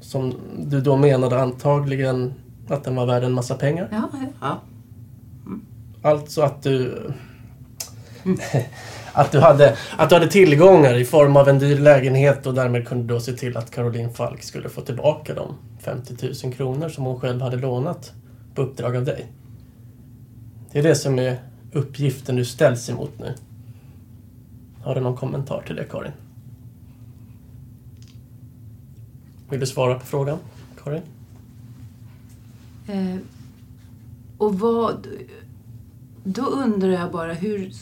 Som 0.00 0.34
du 0.58 0.80
då 0.80 0.96
menade 0.96 1.42
antagligen 1.42 2.32
att 2.68 2.84
den 2.84 2.96
var 2.96 3.06
värd 3.06 3.24
en 3.24 3.32
massa 3.32 3.54
pengar? 3.54 3.88
Ja, 3.92 4.10
ja. 4.40 4.60
Alltså 6.02 6.42
att 6.42 6.62
du 6.62 7.02
att, 9.16 9.32
du 9.32 9.40
hade, 9.40 9.76
att 9.96 10.08
du 10.08 10.14
hade 10.14 10.28
tillgångar 10.28 10.94
i 10.94 11.04
form 11.04 11.36
av 11.36 11.48
en 11.48 11.58
dyr 11.58 11.78
lägenhet 11.78 12.46
och 12.46 12.54
därmed 12.54 12.88
kunde 12.88 13.14
då 13.14 13.20
se 13.20 13.32
till 13.32 13.56
att 13.56 13.70
Caroline 13.70 14.12
Falk 14.12 14.42
skulle 14.42 14.68
få 14.68 14.80
tillbaka 14.80 15.34
de 15.34 15.54
50 15.80 16.14
000 16.44 16.54
kronor 16.54 16.88
som 16.88 17.04
hon 17.04 17.20
själv 17.20 17.40
hade 17.40 17.56
lånat 17.56 18.12
på 18.54 18.62
uppdrag 18.62 18.96
av 18.96 19.04
dig. 19.04 19.26
Det 20.72 20.78
är 20.78 20.82
det 20.82 20.94
som 20.94 21.18
är 21.18 21.38
uppgiften 21.72 22.36
du 22.36 22.44
ställs 22.44 22.90
emot 22.90 23.18
nu. 23.18 23.34
Har 24.82 24.94
du 24.94 25.00
någon 25.00 25.16
kommentar 25.16 25.62
till 25.66 25.76
det, 25.76 25.84
Karin? 25.84 26.12
Vill 29.50 29.60
du 29.60 29.66
svara 29.66 29.98
på 29.98 30.06
frågan, 30.06 30.38
Karin? 30.84 31.02
Eh, 32.88 33.16
och 34.38 34.58
vad... 34.58 35.06
Då 36.24 36.42
undrar 36.42 36.88
jag 36.88 37.12
bara 37.12 37.32
hur... 37.32 37.72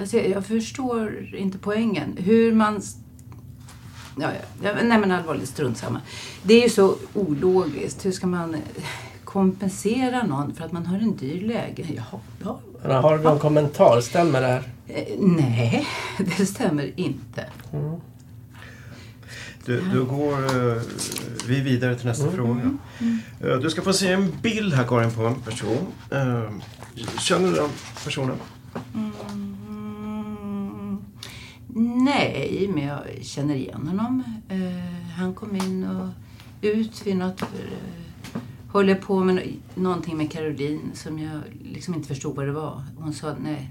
Alltså 0.00 0.16
jag, 0.16 0.28
jag 0.30 0.46
förstår 0.46 1.34
inte 1.34 1.58
poängen. 1.58 2.16
Hur 2.18 2.52
man... 2.54 2.82
Ja, 4.20 4.28
ja, 4.62 4.70
nej 4.82 4.98
men 4.98 5.10
allvarligt, 5.10 5.48
strunt 5.48 5.78
samma. 5.78 6.00
Det 6.42 6.54
är 6.54 6.62
ju 6.62 6.68
så 6.70 6.96
ologiskt. 7.14 8.06
Hur 8.06 8.12
ska 8.12 8.26
man 8.26 8.56
kompensera 9.24 10.22
någon 10.22 10.54
för 10.54 10.64
att 10.64 10.72
man 10.72 10.86
har 10.86 10.98
en 10.98 11.16
dyr 11.16 11.40
lägenhet? 11.40 12.04
Ja, 12.12 12.60
ja. 12.82 13.00
Har 13.00 13.18
du 13.18 13.24
någon 13.24 13.38
kommentar? 13.38 14.00
Stämmer 14.00 14.40
det 14.40 14.46
här? 14.46 14.62
Eh, 14.86 15.04
nej, 15.18 15.86
det 16.38 16.46
stämmer 16.46 17.00
inte. 17.00 17.46
Mm. 17.72 18.00
Du, 19.64 19.80
då 19.94 20.04
går 20.04 20.56
uh, 20.56 20.82
vi 21.46 21.60
vidare 21.60 21.96
till 21.96 22.06
nästa 22.06 22.24
Mm. 22.24 22.36
fråga. 22.36 22.78
Uh, 23.44 23.60
du 23.60 23.70
ska 23.70 23.82
få 23.82 23.92
se 23.92 24.12
en 24.12 24.32
bild 24.42 24.74
här 24.74 24.84
Karin 24.84 25.10
på 25.10 25.22
en 25.22 25.34
person. 25.34 25.86
Uh, 26.12 26.50
känner 27.20 27.48
du 27.48 27.54
den 27.54 27.70
personen? 28.04 28.36
Mm, 28.94 29.12
nej, 31.78 32.70
men 32.74 32.86
jag 32.86 33.00
känner 33.20 33.54
igen 33.54 33.86
honom. 33.88 34.22
Eh, 34.48 35.10
han 35.16 35.34
kom 35.34 35.56
in 35.56 35.84
och 35.84 36.08
ut 36.60 37.06
vid 37.06 37.16
något... 37.16 37.42
Eh, 37.42 38.40
håller 38.68 38.94
på 38.94 39.24
med 39.24 39.52
någonting 39.74 40.16
med 40.16 40.32
Caroline 40.32 40.90
som 40.94 41.18
jag 41.18 41.40
liksom 41.72 41.94
inte 41.94 42.08
förstod 42.08 42.36
vad 42.36 42.46
det 42.46 42.52
var. 42.52 42.82
Hon 42.96 43.12
sa 43.12 43.34
nej. 43.40 43.70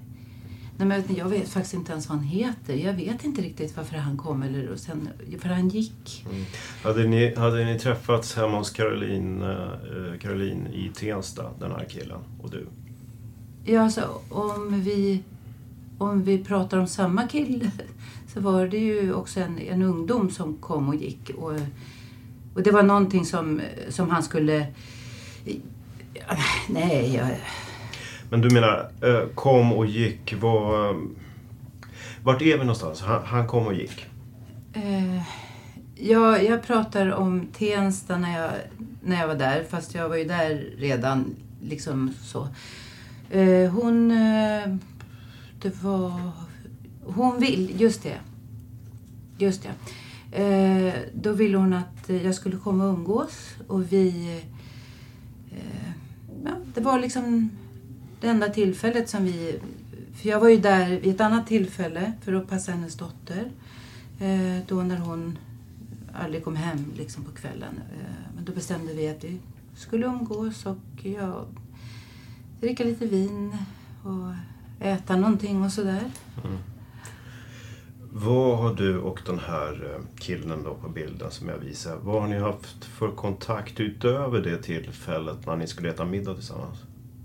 Nej, 0.77 0.87
men 0.87 1.15
jag 1.15 1.25
vet 1.25 1.49
faktiskt 1.49 1.73
inte 1.73 1.91
ens 1.91 2.09
vad 2.09 2.17
han 2.17 2.27
heter. 2.27 2.73
Jag 2.73 2.93
vet 2.93 3.23
inte 3.23 3.41
riktigt 3.41 3.77
varför 3.77 3.97
han 3.97 4.17
kom. 4.17 4.43
Eller, 4.43 4.69
och 4.69 4.79
sen, 4.79 5.09
för 5.39 5.49
han 5.49 5.69
gick. 5.69 6.25
Mm. 6.29 6.45
Hade, 6.83 7.07
ni, 7.07 7.35
hade 7.35 7.65
ni 7.65 7.79
träffats 7.79 8.35
hemma 8.35 8.57
hos 8.57 8.69
Caroline, 8.69 9.41
uh, 9.41 10.19
Caroline 10.21 10.67
i 10.67 10.91
Tensta, 10.95 11.43
den 11.59 11.71
här 11.71 11.85
killen 11.89 12.19
och 12.41 12.51
du? 12.51 12.67
Ja, 13.65 13.81
alltså, 13.81 14.21
om 14.29 14.81
vi, 14.81 15.23
om 15.97 16.23
vi 16.23 16.43
pratar 16.43 16.77
om 16.77 16.87
samma 16.87 17.27
kille 17.27 17.71
så 18.33 18.39
var 18.39 18.67
det 18.67 18.77
ju 18.77 19.13
också 19.13 19.39
en, 19.39 19.59
en 19.59 19.81
ungdom 19.81 20.29
som 20.29 20.57
kom 20.57 20.89
och 20.89 20.95
gick. 20.95 21.29
Och, 21.37 21.53
och 22.53 22.63
det 22.63 22.71
var 22.71 22.83
någonting 22.83 23.25
som, 23.25 23.61
som 23.89 24.09
han 24.09 24.23
skulle... 24.23 24.67
Nej, 26.69 27.15
jag, 27.15 27.27
Men 28.29 28.41
du 28.41 28.49
menar, 28.49 28.91
uh, 29.03 29.27
kom 29.35 29.73
och 29.73 29.85
gick, 29.85 30.33
var, 30.41 30.95
vart 32.23 32.41
är 32.41 32.57
vi 32.57 32.57
någonstans? 32.57 33.01
Han, 33.01 33.23
han 33.25 33.47
kom 33.47 33.67
och 33.67 33.73
gick. 33.73 34.05
eh, 34.73 35.21
jag, 35.95 36.45
jag 36.45 36.63
pratar 36.63 37.11
om 37.11 37.47
Tensta 37.57 38.17
när 38.17 38.41
jag, 38.41 38.51
när 39.03 39.19
jag 39.19 39.27
var 39.27 39.35
där, 39.35 39.63
fast 39.69 39.95
jag 39.95 40.09
var 40.09 40.15
ju 40.15 40.23
där 40.23 40.65
redan. 40.77 41.35
liksom 41.61 42.13
så. 42.21 42.47
Eh, 43.29 43.69
hon... 43.71 44.11
Det 45.61 45.83
var... 45.83 46.31
Hon 47.05 47.39
vill... 47.39 47.81
Just 47.81 48.03
det. 48.03 48.19
Just 49.37 49.63
det. 49.63 49.73
Eh, 50.43 50.93
då 51.13 51.31
ville 51.31 51.57
hon 51.57 51.73
att 51.73 52.09
jag 52.09 52.35
skulle 52.35 52.57
komma 52.57 52.85
och 52.85 52.93
umgås. 52.93 53.55
Och 53.67 53.91
vi... 53.93 54.41
Eh, 55.51 55.91
ja, 56.45 56.51
det 56.73 56.81
var 56.81 56.99
liksom 56.99 57.49
det 58.21 58.27
enda 58.27 58.49
tillfället 58.49 59.09
som 59.09 59.25
vi... 59.25 59.59
För 60.13 60.29
jag 60.29 60.39
var 60.39 60.49
ju 60.49 60.57
där 60.57 60.89
vid 60.99 61.15
ett 61.15 61.21
annat 61.21 61.47
tillfälle 61.47 62.13
för 62.21 62.33
att 62.33 62.49
passa 62.49 62.71
hennes 62.71 62.95
dotter. 62.95 63.51
Eh, 64.19 64.63
då 64.67 64.75
när 64.83 64.97
hon 64.97 65.37
aldrig 66.13 66.43
kom 66.43 66.55
hem 66.55 66.85
liksom 66.97 67.23
på 67.23 67.31
kvällen. 67.31 67.81
Eh, 67.93 68.33
men 68.35 68.45
då 68.45 68.51
bestämde 68.51 68.93
vi 68.93 69.09
att 69.09 69.23
vi 69.23 69.39
skulle 69.75 70.05
umgås 70.05 70.65
och 70.65 71.05
jag 71.05 71.45
dricka 72.59 72.83
lite 72.83 73.05
vin 73.05 73.57
och 74.03 74.33
äta 74.79 75.15
någonting 75.15 75.63
och 75.63 75.71
sådär. 75.71 76.03
Mm. 76.45 76.57
Vad 78.11 78.57
har 78.57 78.73
du 78.73 78.97
och 78.99 79.19
den 79.25 79.39
här 79.39 79.91
eh, 79.95 80.01
killen 80.19 80.63
då 80.63 80.73
på 80.73 80.89
bilden 80.89 81.31
som 81.31 81.49
jag 81.49 81.57
visar, 81.57 81.97
vad 82.03 82.21
har 82.21 82.27
ni 82.29 82.39
haft 82.39 82.85
för 82.85 83.11
kontakt 83.11 83.79
utöver 83.79 84.41
det 84.41 84.57
tillfället 84.63 85.45
när 85.45 85.55
ni 85.55 85.67
skulle 85.67 85.89
äta 85.89 86.05
middag 86.05 86.33
tillsammans? 86.33 86.77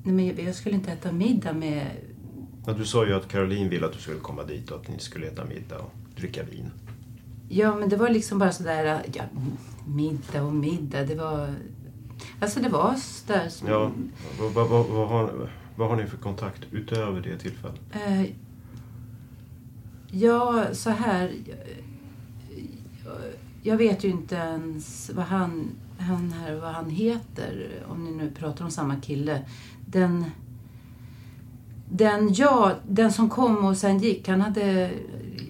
Nej, 0.03 0.15
men 0.15 0.27
jag- 0.27 0.41
jag 0.41 0.55
skulle 0.55 0.75
inte 0.75 0.93
äta 0.93 1.13
middag 1.13 1.53
med... 1.53 1.87
Ja, 2.67 2.73
Du 2.73 2.85
sa 2.85 3.07
ju 3.07 3.15
att 3.15 3.29
Caroline 3.29 3.69
ville 3.69 3.87
att 3.87 3.93
du 3.93 3.99
skulle 4.01 4.19
komma 4.19 4.43
dit 4.43 4.71
och 4.71 4.81
att 4.81 4.89
ni 4.89 4.99
skulle 4.99 5.27
äta 5.27 5.45
middag 5.45 5.79
och 5.79 5.93
dricka 6.17 6.43
vin. 6.43 6.71
Ja, 7.49 7.75
men 7.77 7.89
det 7.89 7.97
var 7.97 8.09
liksom 8.11 8.39
bara 8.39 8.53
sådär... 8.53 9.03
Ja, 9.15 9.23
middag 9.87 10.43
och 10.43 10.53
middag. 10.55 11.05
Det 11.05 11.15
var... 11.15 11.55
Alltså 12.41 12.61
det 12.61 12.69
var 12.69 12.95
sådär... 12.95 13.49
som- 13.49 13.69
Ja, 13.69 13.91
vad, 14.41 14.53
vad, 14.53 14.69
vad, 14.69 14.87
vad, 14.87 15.09
har, 15.09 15.51
vad 15.77 15.89
har 15.89 15.97
ni 15.97 16.07
för 16.07 16.17
kontakt 16.17 16.61
utöver 16.71 17.21
det 17.21 17.39
tillfället? 17.39 17.81
Eh, 17.93 18.27
ja, 20.11 20.65
så 20.73 20.91
här. 20.91 21.33
Jag, 23.05 23.15
jag 23.63 23.77
vet 23.77 24.05
ju 24.05 24.09
inte 24.09 24.35
ens 24.35 25.11
vad 25.15 25.25
han, 25.25 25.71
han 25.99 26.33
här, 26.33 26.55
vad 26.55 26.71
han 26.71 26.91
heter. 26.91 27.83
Om 27.89 28.05
ni 28.05 28.11
nu 28.11 28.31
pratar 28.31 28.65
om 28.65 28.71
samma 28.71 28.97
kille. 28.97 29.43
Den, 29.87 30.25
den, 31.91 32.35
ja, 32.35 32.73
den 32.89 33.13
som 33.13 33.31
kom 33.31 33.65
och 33.65 33.77
sen 33.77 33.99
gick, 33.99 34.29
han 34.29 34.41
hade 34.41 34.91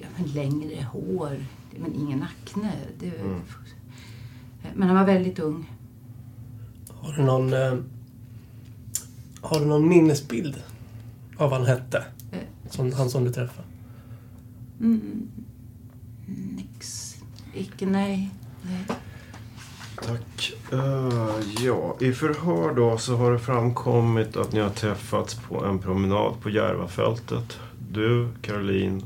ja, 0.01 0.07
men 0.17 0.27
längre 0.27 0.83
hår. 0.83 1.37
Men 1.79 1.95
ingen 1.95 2.23
akne. 2.23 2.73
Det, 2.99 3.13
Men 4.75 4.89
han 4.89 4.97
var 4.97 5.05
väldigt 5.05 5.39
ung. 5.39 5.71
Har 6.89 7.13
du 7.13 7.23
någon... 7.23 7.92
Eh, 9.43 9.49
har 9.49 9.61
du 9.61 9.67
någon 9.67 9.89
minnesbild 9.89 10.63
av 11.37 11.51
vad 11.51 11.59
han 11.59 11.69
hette? 11.69 12.05
Som, 12.71 12.93
han 12.93 13.11
som 13.11 13.25
du 13.25 13.33
träffade? 13.33 13.69
Mm, 14.81 15.29
nix. 16.57 17.17
Icke, 17.55 17.87
nej. 17.87 18.31
nej. 18.63 18.99
Tack. 20.07 20.53
Eh, 20.73 21.65
ja, 21.65 21.97
i 22.01 22.13
förhör 22.13 22.75
då 22.75 22.99
så 22.99 23.17
har 23.17 23.33
det 23.33 23.39
framkommit 23.39 24.37
att 24.37 24.53
ni 24.53 24.61
har 24.61 24.71
träffats 24.71 25.35
på 25.35 25.65
en 25.65 25.79
promenad 25.79 26.41
på 26.41 26.51
Järvafältet. 26.51 27.59
Du, 27.93 28.29
Caroline, 28.43 29.03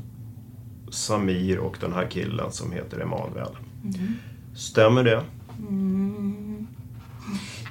Samir 0.89 1.59
och 1.59 1.77
den 1.81 1.93
här 1.93 2.07
killen 2.09 2.51
som 2.51 2.71
heter 2.71 2.99
Emanuel. 2.99 3.57
Mm. 3.83 4.13
Stämmer 4.55 5.03
det? 5.03 5.23
Mm. 5.69 6.46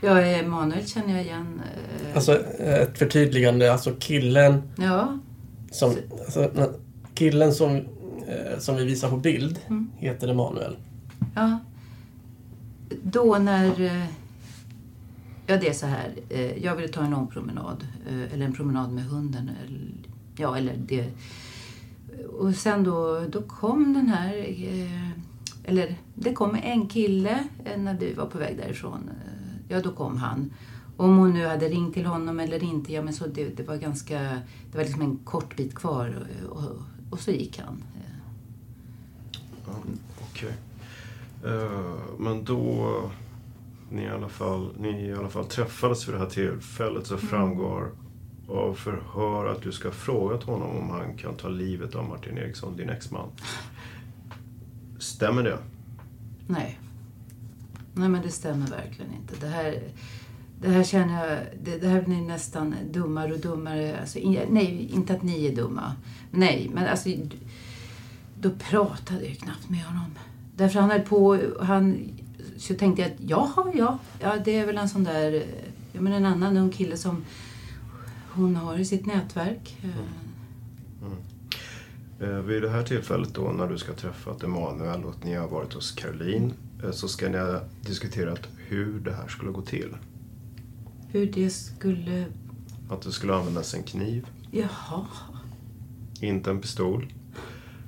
Ja, 0.07 0.21
Emanuel 0.21 0.87
känner 0.87 1.14
jag 1.16 1.25
igen. 1.25 1.61
eh, 1.64 2.16
Alltså 2.16 2.38
ett 2.59 2.99
förtydligande. 2.99 3.73
Alltså 3.73 3.92
killen 3.98 4.63
Ja. 4.77 5.19
som, 5.71 5.94
alltså, 6.25 6.50
killen 7.15 7.52
som, 7.54 7.77
eh, 7.77 8.59
som 8.59 8.77
vi 8.77 8.85
visar 8.85 9.11
på 9.11 9.17
bild 9.17 9.59
Mm. 9.69 9.90
heter 9.96 10.29
Emanuel. 10.29 10.77
Ja. 11.35 11.59
Då 13.02 13.38
när... 13.38 13.81
eh, 13.81 14.04
Ja, 15.48 15.57
det 15.57 15.69
är 15.69 15.73
så 15.73 15.87
här. 15.87 16.11
Jag 16.63 16.77
ville 16.77 16.88
ta 16.88 17.00
en 17.04 17.11
lång 17.11 17.27
promenad. 17.27 17.87
Eller 18.33 18.46
en 18.46 18.52
promenad 18.52 18.92
med 18.92 19.04
hunden. 19.04 19.50
eller- 19.67 19.92
Ja, 20.37 20.57
eller 20.59 20.75
det. 20.87 21.07
Och 22.38 22.54
sen 22.54 22.85
då, 22.85 23.21
då 23.31 23.42
kom 23.42 23.94
den 23.94 24.07
här... 24.09 24.35
Eller 25.65 25.94
det 26.15 26.33
kom 26.33 26.54
en 26.63 26.88
kille 26.88 27.38
när 27.77 27.94
vi 27.98 28.13
var 28.15 28.27
på 28.27 28.38
väg 28.38 28.57
därifrån. 28.57 29.11
Ja, 29.69 29.81
då 29.81 29.92
kom 29.92 30.17
han. 30.17 30.50
Om 30.96 31.17
hon 31.17 31.33
nu 31.33 31.46
hade 31.46 31.69
ringt 31.69 31.94
till 31.94 32.06
honom 32.06 32.40
eller 32.40 32.64
inte, 32.64 32.92
ja 32.92 33.02
men 33.02 33.14
så 33.14 33.27
det, 33.27 33.56
det 33.56 33.62
var 33.62 33.77
ganska... 33.77 34.21
Det 34.71 34.79
var 34.79 34.85
liksom 34.85 35.02
en 35.02 35.17
kort 35.17 35.56
bit 35.56 35.75
kvar 35.75 36.27
och, 36.50 36.56
och, 36.56 36.77
och 37.10 37.21
så 37.21 37.31
gick 37.31 37.58
han. 37.58 37.83
Ja, 39.67 39.73
Okej. 40.31 40.54
Eh, 41.44 41.96
men 42.19 42.44
då 42.44 43.10
ni 43.90 44.02
i, 44.02 44.08
alla 44.08 44.29
fall, 44.29 44.69
ni 44.79 45.06
i 45.06 45.12
alla 45.12 45.29
fall 45.29 45.44
träffades 45.44 46.08
vid 46.08 46.14
det 46.14 46.19
här 46.19 46.27
tillfället 46.27 47.06
så 47.06 47.17
framgår 47.17 47.90
av 48.48 48.75
förhör 48.75 49.46
att 49.46 49.62
du 49.62 49.73
ska 49.73 49.88
ha 49.88 49.92
frågat 49.92 50.42
honom 50.42 50.77
om 50.77 50.90
han 50.90 51.17
kan 51.17 51.35
ta 51.35 51.48
livet 51.48 51.94
av 51.94 52.08
Martin 52.08 52.38
Eriksson, 52.38 52.77
din 52.77 52.88
exman. 52.88 53.29
Stämmer 54.98 55.42
det? 55.42 55.58
Nej. 56.46 56.79
Nej 57.97 58.09
men 58.09 58.23
det 58.23 58.31
stämmer 58.31 58.67
verkligen 58.67 59.13
inte. 59.13 59.47
Det 59.47 59.47
här, 59.47 59.83
det 60.61 60.69
här 60.69 60.85
känner 60.85 61.29
jag, 61.29 61.38
det, 61.63 61.79
det 61.79 61.88
här 61.88 62.03
blir 62.03 62.21
nästan 62.21 62.75
dummare 62.92 63.33
och 63.33 63.38
dummare. 63.38 64.01
Alltså, 64.01 64.19
in, 64.19 64.38
nej, 64.51 64.90
inte 64.92 65.13
att 65.13 65.23
ni 65.23 65.47
är 65.47 65.57
dumma. 65.57 65.92
Nej, 66.31 66.71
men 66.75 66.87
alltså 66.87 67.09
då 68.40 68.51
pratade 68.51 69.27
jag 69.27 69.38
knappt 69.38 69.71
med 69.71 69.85
honom. 69.85 70.19
Därför 70.57 70.81
han 70.81 70.90
höll 70.90 71.01
på, 71.01 71.40
han, 71.61 72.11
så 72.57 72.75
tänkte 72.75 73.03
jag 73.03 73.11
att 73.11 73.21
jaha, 73.21 73.73
ja, 73.75 73.99
ja 74.21 74.37
det 74.44 74.57
är 74.57 74.67
väl 74.67 74.79
en 74.79 74.88
sån 74.88 75.05
där, 75.05 75.44
ja 75.92 76.01
men 76.01 76.13
en 76.13 76.27
annan 76.27 76.57
ung 76.57 76.71
kille 76.71 76.97
som 76.97 77.25
hon 78.31 78.57
har 78.57 78.79
i 78.79 78.85
sitt 78.85 79.07
nätverk. 79.07 79.77
Mm. 79.83 79.94
Eh, 82.21 82.42
vid 82.42 82.63
det 82.63 82.71
här 82.71 82.83
tillfället 82.83 83.35
då 83.35 83.53
när 83.53 83.69
du 83.69 83.79
ska 83.79 83.92
träffa 83.92 84.35
Emanuel 84.44 85.05
och 85.05 85.11
att 85.11 85.25
ni 85.25 85.35
har 85.35 85.49
varit 85.49 85.73
hos 85.73 85.90
Caroline 85.90 86.44
eh, 86.47 86.65
så 86.92 87.08
ska 87.08 87.29
ni 87.29 87.38
ha 87.38 87.60
diskuterat 87.81 88.48
hur 88.56 89.00
det 89.00 89.12
här 89.12 89.29
skulle 89.29 89.50
gå 89.50 89.62
till. 89.62 89.96
Hur 91.08 91.27
det 91.27 91.50
skulle... 91.50 92.24
Att 92.90 93.02
det 93.02 93.12
skulle 93.12 93.35
användas 93.35 93.74
en 93.74 93.83
kniv. 93.83 94.27
Jaha. 94.50 95.06
Inte 96.20 96.50
en 96.50 96.60
pistol. 96.60 97.12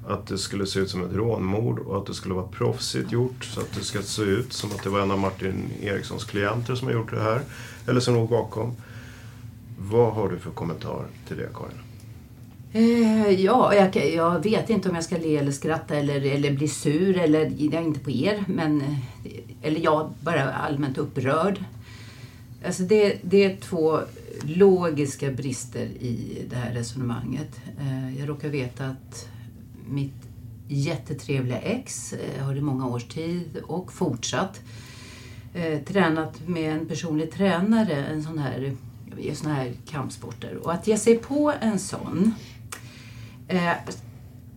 Att 0.06 0.26
det 0.26 0.38
skulle 0.38 0.66
se 0.66 0.80
ut 0.80 0.90
som 0.90 1.04
ett 1.04 1.12
rånmord 1.12 1.78
och 1.78 1.98
att 1.98 2.06
det 2.06 2.14
skulle 2.14 2.34
vara 2.34 2.48
proffsigt 2.48 3.12
gjort. 3.12 3.44
Så 3.44 3.60
att 3.60 3.72
det 3.74 3.84
ska 3.84 4.02
se 4.02 4.22
ut 4.22 4.52
som 4.52 4.70
att 4.70 4.82
det 4.82 4.90
var 4.90 5.00
en 5.00 5.10
av 5.10 5.18
Martin 5.18 5.70
Erikssons 5.80 6.24
klienter 6.24 6.74
som 6.74 6.88
har 6.88 6.94
gjort 6.94 7.10
det 7.10 7.22
här. 7.22 7.40
Eller 7.86 8.00
som 8.00 8.14
låg 8.14 8.28
bakom. 8.28 8.76
Vad 9.78 10.14
har 10.14 10.28
du 10.28 10.38
för 10.38 10.50
kommentar 10.50 11.06
till 11.28 11.36
det, 11.36 11.48
Karin? 11.54 11.87
Eh, 12.72 13.30
ja, 13.30 13.74
jag, 13.74 14.14
jag, 14.14 14.42
vet 14.42 14.70
inte 14.70 14.88
om 14.88 14.94
jag 14.94 15.04
ska 15.04 15.16
le 15.16 15.36
eller 15.36 15.52
skratta 15.52 15.96
eller, 15.96 16.20
eller 16.20 16.52
bli 16.52 16.68
sur. 16.68 17.18
Eller, 17.18 17.52
jag 17.56 17.74
är 17.74 17.86
inte 17.86 18.00
på 18.00 18.10
er, 18.10 18.44
men... 18.46 18.80
Eh, 18.80 18.96
eller 19.62 19.80
jag 19.80 20.10
bara 20.20 20.52
allmänt 20.52 20.98
upprörd. 20.98 21.64
Alltså 22.66 22.82
det, 22.82 23.18
det 23.22 23.44
är 23.44 23.56
två 23.56 24.00
logiska 24.42 25.30
brister 25.30 25.84
i 25.84 26.46
det 26.50 26.56
här 26.56 26.72
resonemanget. 26.72 27.60
Eh, 27.80 28.18
jag 28.18 28.28
råkar 28.28 28.48
veta 28.48 28.86
att 28.86 29.28
mitt 29.88 30.28
jättetrevliga 30.68 31.58
ex 31.58 32.12
eh, 32.12 32.44
har 32.44 32.56
i 32.56 32.60
många 32.60 32.86
års 32.86 33.04
tid 33.04 33.56
och 33.66 33.92
fortsatt 33.92 34.60
eh, 35.54 35.80
tränat 35.80 36.48
med 36.48 36.72
en 36.72 36.86
personlig 36.86 37.32
tränare, 37.32 38.04
en 38.06 38.22
sån 38.22 38.38
här, 38.38 38.76
i 39.18 39.34
sådana 39.34 39.54
här 39.54 39.72
kampsporter. 39.86 40.56
Och 40.56 40.72
att 40.72 40.86
ge 40.86 40.96
sig 40.96 41.18
på 41.18 41.52
en 41.60 41.78
sån 41.78 42.34
eh, 43.48 43.72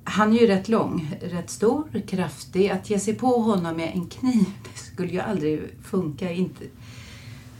han 0.03 0.33
är 0.33 0.39
ju 0.39 0.47
rätt 0.47 0.69
lång, 0.69 1.15
rätt 1.21 1.49
stor, 1.49 2.01
kraftig. 2.07 2.69
Att 2.69 2.89
ge 2.89 2.99
sig 2.99 3.13
på 3.13 3.27
honom 3.27 3.77
med 3.77 3.91
en 3.93 4.07
kniv, 4.07 4.45
det 4.63 4.79
skulle 4.79 5.11
ju 5.11 5.19
aldrig 5.19 5.61
funka. 5.83 6.31
Inte. 6.31 6.63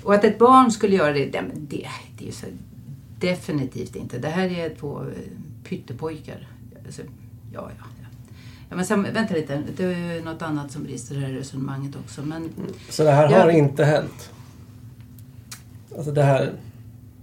Och 0.04 0.14
att 0.14 0.24
ett 0.24 0.40
barn 0.40 0.72
skulle 0.72 0.96
göra 0.96 1.14
det, 1.14 1.26
det, 1.26 1.44
det, 1.56 1.88
det 2.18 2.24
är 2.24 2.26
ju 2.26 2.32
så 2.32 2.46
definitivt 3.20 3.96
inte. 3.96 4.18
Det 4.18 4.30
här 4.30 4.50
är 4.50 4.76
två 4.76 5.06
pyttepojkar. 5.64 6.48
Alltså, 6.86 7.02
ja, 7.54 7.70
ja. 7.78 7.86
Ja, 8.72 8.76
men 8.76 8.86
sen, 8.86 9.04
vänta 9.14 9.34
lite, 9.34 9.64
det 9.78 9.84
är 9.84 10.22
något 10.22 10.42
annat 10.42 10.72
som 10.72 10.84
brister 10.84 11.16
i 11.16 11.20
det 11.20 11.26
här 11.26 11.34
resonemanget 11.34 11.96
också. 11.96 12.22
Men, 12.22 12.50
Så 12.90 13.04
det 13.04 13.12
här 13.12 13.32
jag, 13.32 13.40
har 13.40 13.50
inte 13.50 13.86
hänt? 13.86 14.32
Alltså 15.96 16.12
det 16.12 16.24
här... 16.24 16.54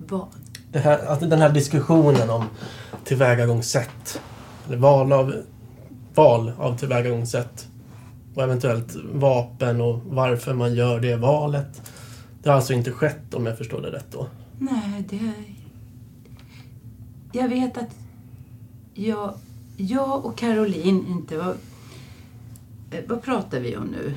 Vad? 0.09 0.28
Det 0.73 0.79
här, 0.79 1.07
alltså 1.07 1.27
den 1.27 1.41
här 1.41 1.51
diskussionen 1.51 2.31
om 2.31 2.45
tillvägagångssätt. 3.05 4.21
Eller 4.66 4.77
val 4.77 5.12
av, 5.12 5.35
val 6.14 6.53
av 6.59 6.79
tillvägagångssätt. 6.79 7.69
Och 8.35 8.43
eventuellt 8.43 8.97
vapen 9.12 9.81
och 9.81 10.01
varför 10.05 10.55
man 10.55 10.75
gör 10.75 11.01
det 11.01 11.16
valet. 11.16 11.83
Det 12.43 12.49
har 12.49 12.57
alltså 12.57 12.73
inte 12.73 12.93
skett 12.93 13.35
om 13.35 13.47
jag 13.47 13.59
förstår 13.59 13.83
det 13.83 13.91
rätt 13.91 14.12
då? 14.12 14.27
Nej, 14.59 15.05
det... 15.09 15.33
Jag 17.33 17.49
vet 17.49 17.79
att 17.79 17.95
jag 18.95 19.35
jag 19.81 20.27
och 20.27 20.37
Caroline 20.37 21.07
inte 21.09 21.37
var... 21.37 21.55
Eh, 22.91 23.05
vad 23.09 23.23
pratar 23.23 23.61
vi 23.61 23.77
om 23.77 23.85
nu? 23.85 24.14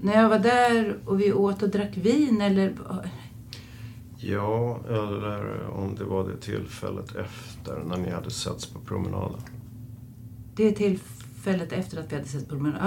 När 0.00 0.14
jag 0.14 0.28
var 0.28 0.38
där 0.38 0.96
och 1.04 1.20
vi 1.20 1.32
åt 1.32 1.62
och 1.62 1.68
drack 1.68 1.96
vin 1.96 2.40
eller... 2.40 2.72
Ja, 4.24 4.80
eller 4.88 5.66
om 5.70 5.94
det 5.94 6.04
var 6.04 6.28
det 6.28 6.36
tillfället 6.36 7.14
efter 7.16 7.84
när 7.86 7.96
ni 7.96 8.10
hade 8.10 8.30
setts 8.30 8.66
på 8.66 8.78
promenaden. 8.78 9.40
Det 10.56 10.72
tillfället 10.72 11.72
efter 11.72 12.00
att 12.00 12.12
vi 12.12 12.16
hade 12.16 12.28
setts 12.28 12.44
på 12.44 12.54
promenaden? 12.54 12.86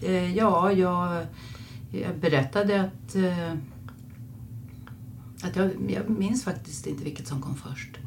Ja, 0.00 0.08
eh, 0.08 0.36
ja 0.36 0.72
jag, 0.72 1.26
jag 1.90 2.18
berättade 2.20 2.80
att... 2.80 3.14
Eh, 3.14 3.52
att 5.42 5.56
jag, 5.56 5.70
jag 5.88 6.10
minns 6.10 6.44
faktiskt 6.44 6.86
inte 6.86 7.04
vilket 7.04 7.26
som 7.26 7.42
kom 7.42 7.54
först. 7.54 7.98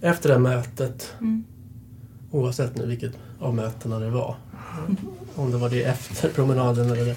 Efter 0.00 0.28
det 0.28 0.38
mötet 0.38 1.14
Mm. 1.20 1.44
Oavsett 2.30 2.76
nu 2.76 2.86
vilket 2.86 3.12
av 3.38 3.54
mötena 3.54 3.98
det 3.98 4.10
var. 4.10 4.36
Om 5.34 5.50
det 5.50 5.56
var 5.56 5.70
det 5.70 5.84
efter 5.84 6.28
promenaden 6.28 6.90
eller 6.90 7.04
det, 7.04 7.16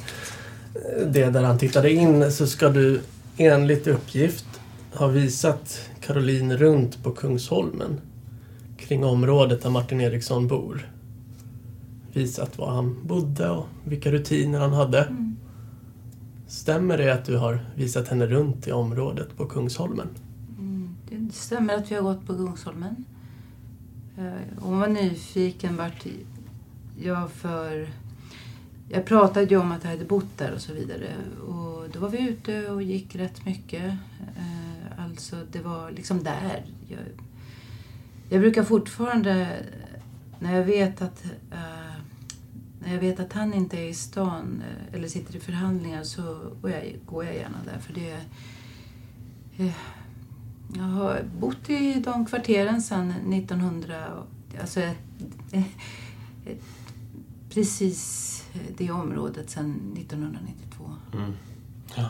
det 1.05 1.29
där 1.29 1.43
han 1.43 1.57
tittade 1.57 1.91
in 1.91 2.31
så 2.31 2.47
ska 2.47 2.69
du 2.69 3.01
enligt 3.37 3.87
uppgift 3.87 4.45
ha 4.93 5.07
visat 5.07 5.89
Caroline 6.01 6.57
runt 6.57 7.03
på 7.03 7.11
Kungsholmen 7.11 8.01
kring 8.77 9.05
området 9.05 9.61
där 9.61 9.69
Martin 9.69 10.01
Eriksson 10.01 10.47
bor. 10.47 10.91
Visat 12.13 12.57
var 12.57 12.71
han 12.71 13.07
bodde 13.07 13.49
och 13.49 13.65
vilka 13.83 14.11
rutiner 14.11 14.59
han 14.59 14.73
hade. 14.73 15.03
Mm. 15.03 15.35
Stämmer 16.47 16.97
det 16.97 17.13
att 17.13 17.25
du 17.25 17.37
har 17.37 17.65
visat 17.75 18.07
henne 18.07 18.27
runt 18.27 18.67
i 18.67 18.71
området 18.71 19.37
på 19.37 19.45
Kungsholmen? 19.45 20.07
Mm, 20.59 20.95
det 21.09 21.33
stämmer 21.33 21.75
att 21.75 21.91
vi 21.91 21.95
har 21.95 22.01
gått 22.01 22.27
på 22.27 22.33
Kungsholmen. 22.33 23.05
Eh, 24.17 24.59
Hon 24.59 24.79
var 24.79 24.87
nyfiken 24.87 25.77
vart 25.77 26.05
jag 26.99 27.31
för... 27.31 27.87
Jag 28.89 29.05
pratade 29.05 29.45
ju 29.45 29.57
om 29.57 29.71
att 29.71 29.83
jag 29.83 29.91
hade 29.91 30.05
bott 30.05 30.37
där 30.37 30.53
och 30.53 30.61
så 30.61 30.73
vidare. 30.73 31.15
Och 31.47 31.89
då 31.89 31.99
var 31.99 32.09
vi 32.09 32.29
ute 32.29 32.69
och 32.69 32.83
gick 32.83 33.15
rätt 33.15 33.45
mycket. 33.45 33.83
Eh, 34.37 35.03
alltså 35.03 35.35
det 35.51 35.59
var 35.59 35.91
liksom 35.91 36.23
där. 36.23 36.65
Jag, 36.87 36.99
jag 38.29 38.41
brukar 38.41 38.63
fortfarande, 38.63 39.47
när 40.39 40.55
jag 40.55 40.63
vet 40.63 41.01
att 41.01 41.25
eh, 41.51 41.87
när 42.79 42.93
jag 42.93 42.99
vet 42.99 43.19
att 43.19 43.33
han 43.33 43.53
inte 43.53 43.77
är 43.77 43.87
i 43.87 43.93
stan 43.93 44.63
eh, 44.67 44.95
eller 44.95 45.07
sitter 45.07 45.35
i 45.35 45.39
förhandlingar 45.39 46.03
så 46.03 46.21
går 46.61 46.71
jag, 46.71 46.95
går 47.05 47.25
jag 47.25 47.35
gärna 47.35 47.57
där. 47.65 47.79
För 47.79 47.93
det, 47.93 48.19
eh, 49.57 49.73
jag 50.75 50.83
har 50.83 51.23
bott 51.39 51.69
i 51.69 51.93
de 51.93 52.25
kvarteren 52.25 52.81
sedan 52.81 53.11
1900. 53.11 54.03
Alltså 54.61 54.79
eh, 54.79 54.93
eh, 55.51 55.63
precis 57.49 58.26
det 58.77 58.91
området 58.91 59.49
sedan 59.49 59.97
1992. 59.97 60.83
Mm. 61.13 61.33
Ja. 61.95 62.09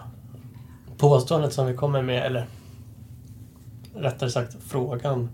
Påståendet 0.97 1.53
som 1.53 1.67
vi 1.67 1.73
kommer 1.73 2.01
med, 2.01 2.25
eller 2.25 2.47
rättare 3.95 4.29
sagt 4.29 4.57
frågan 4.63 5.29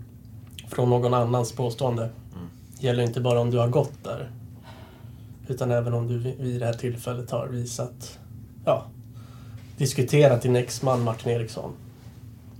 från 0.68 0.90
någon 0.90 1.14
annans 1.14 1.52
påstående 1.52 2.10
gäller 2.78 3.02
inte 3.02 3.20
bara 3.20 3.40
om 3.40 3.50
du 3.50 3.58
har 3.58 3.68
gått 3.68 4.04
där. 4.04 4.30
Utan 5.48 5.70
även 5.70 5.94
om 5.94 6.06
du 6.06 6.18
vid 6.18 6.60
det 6.60 6.66
här 6.66 6.72
tillfället 6.72 7.30
har 7.30 7.46
visat, 7.46 8.18
ja, 8.64 8.86
diskuterat 9.76 10.42
din 10.42 10.56
exman 10.56 11.02
Martin 11.02 11.32
Eriksson. 11.32 11.72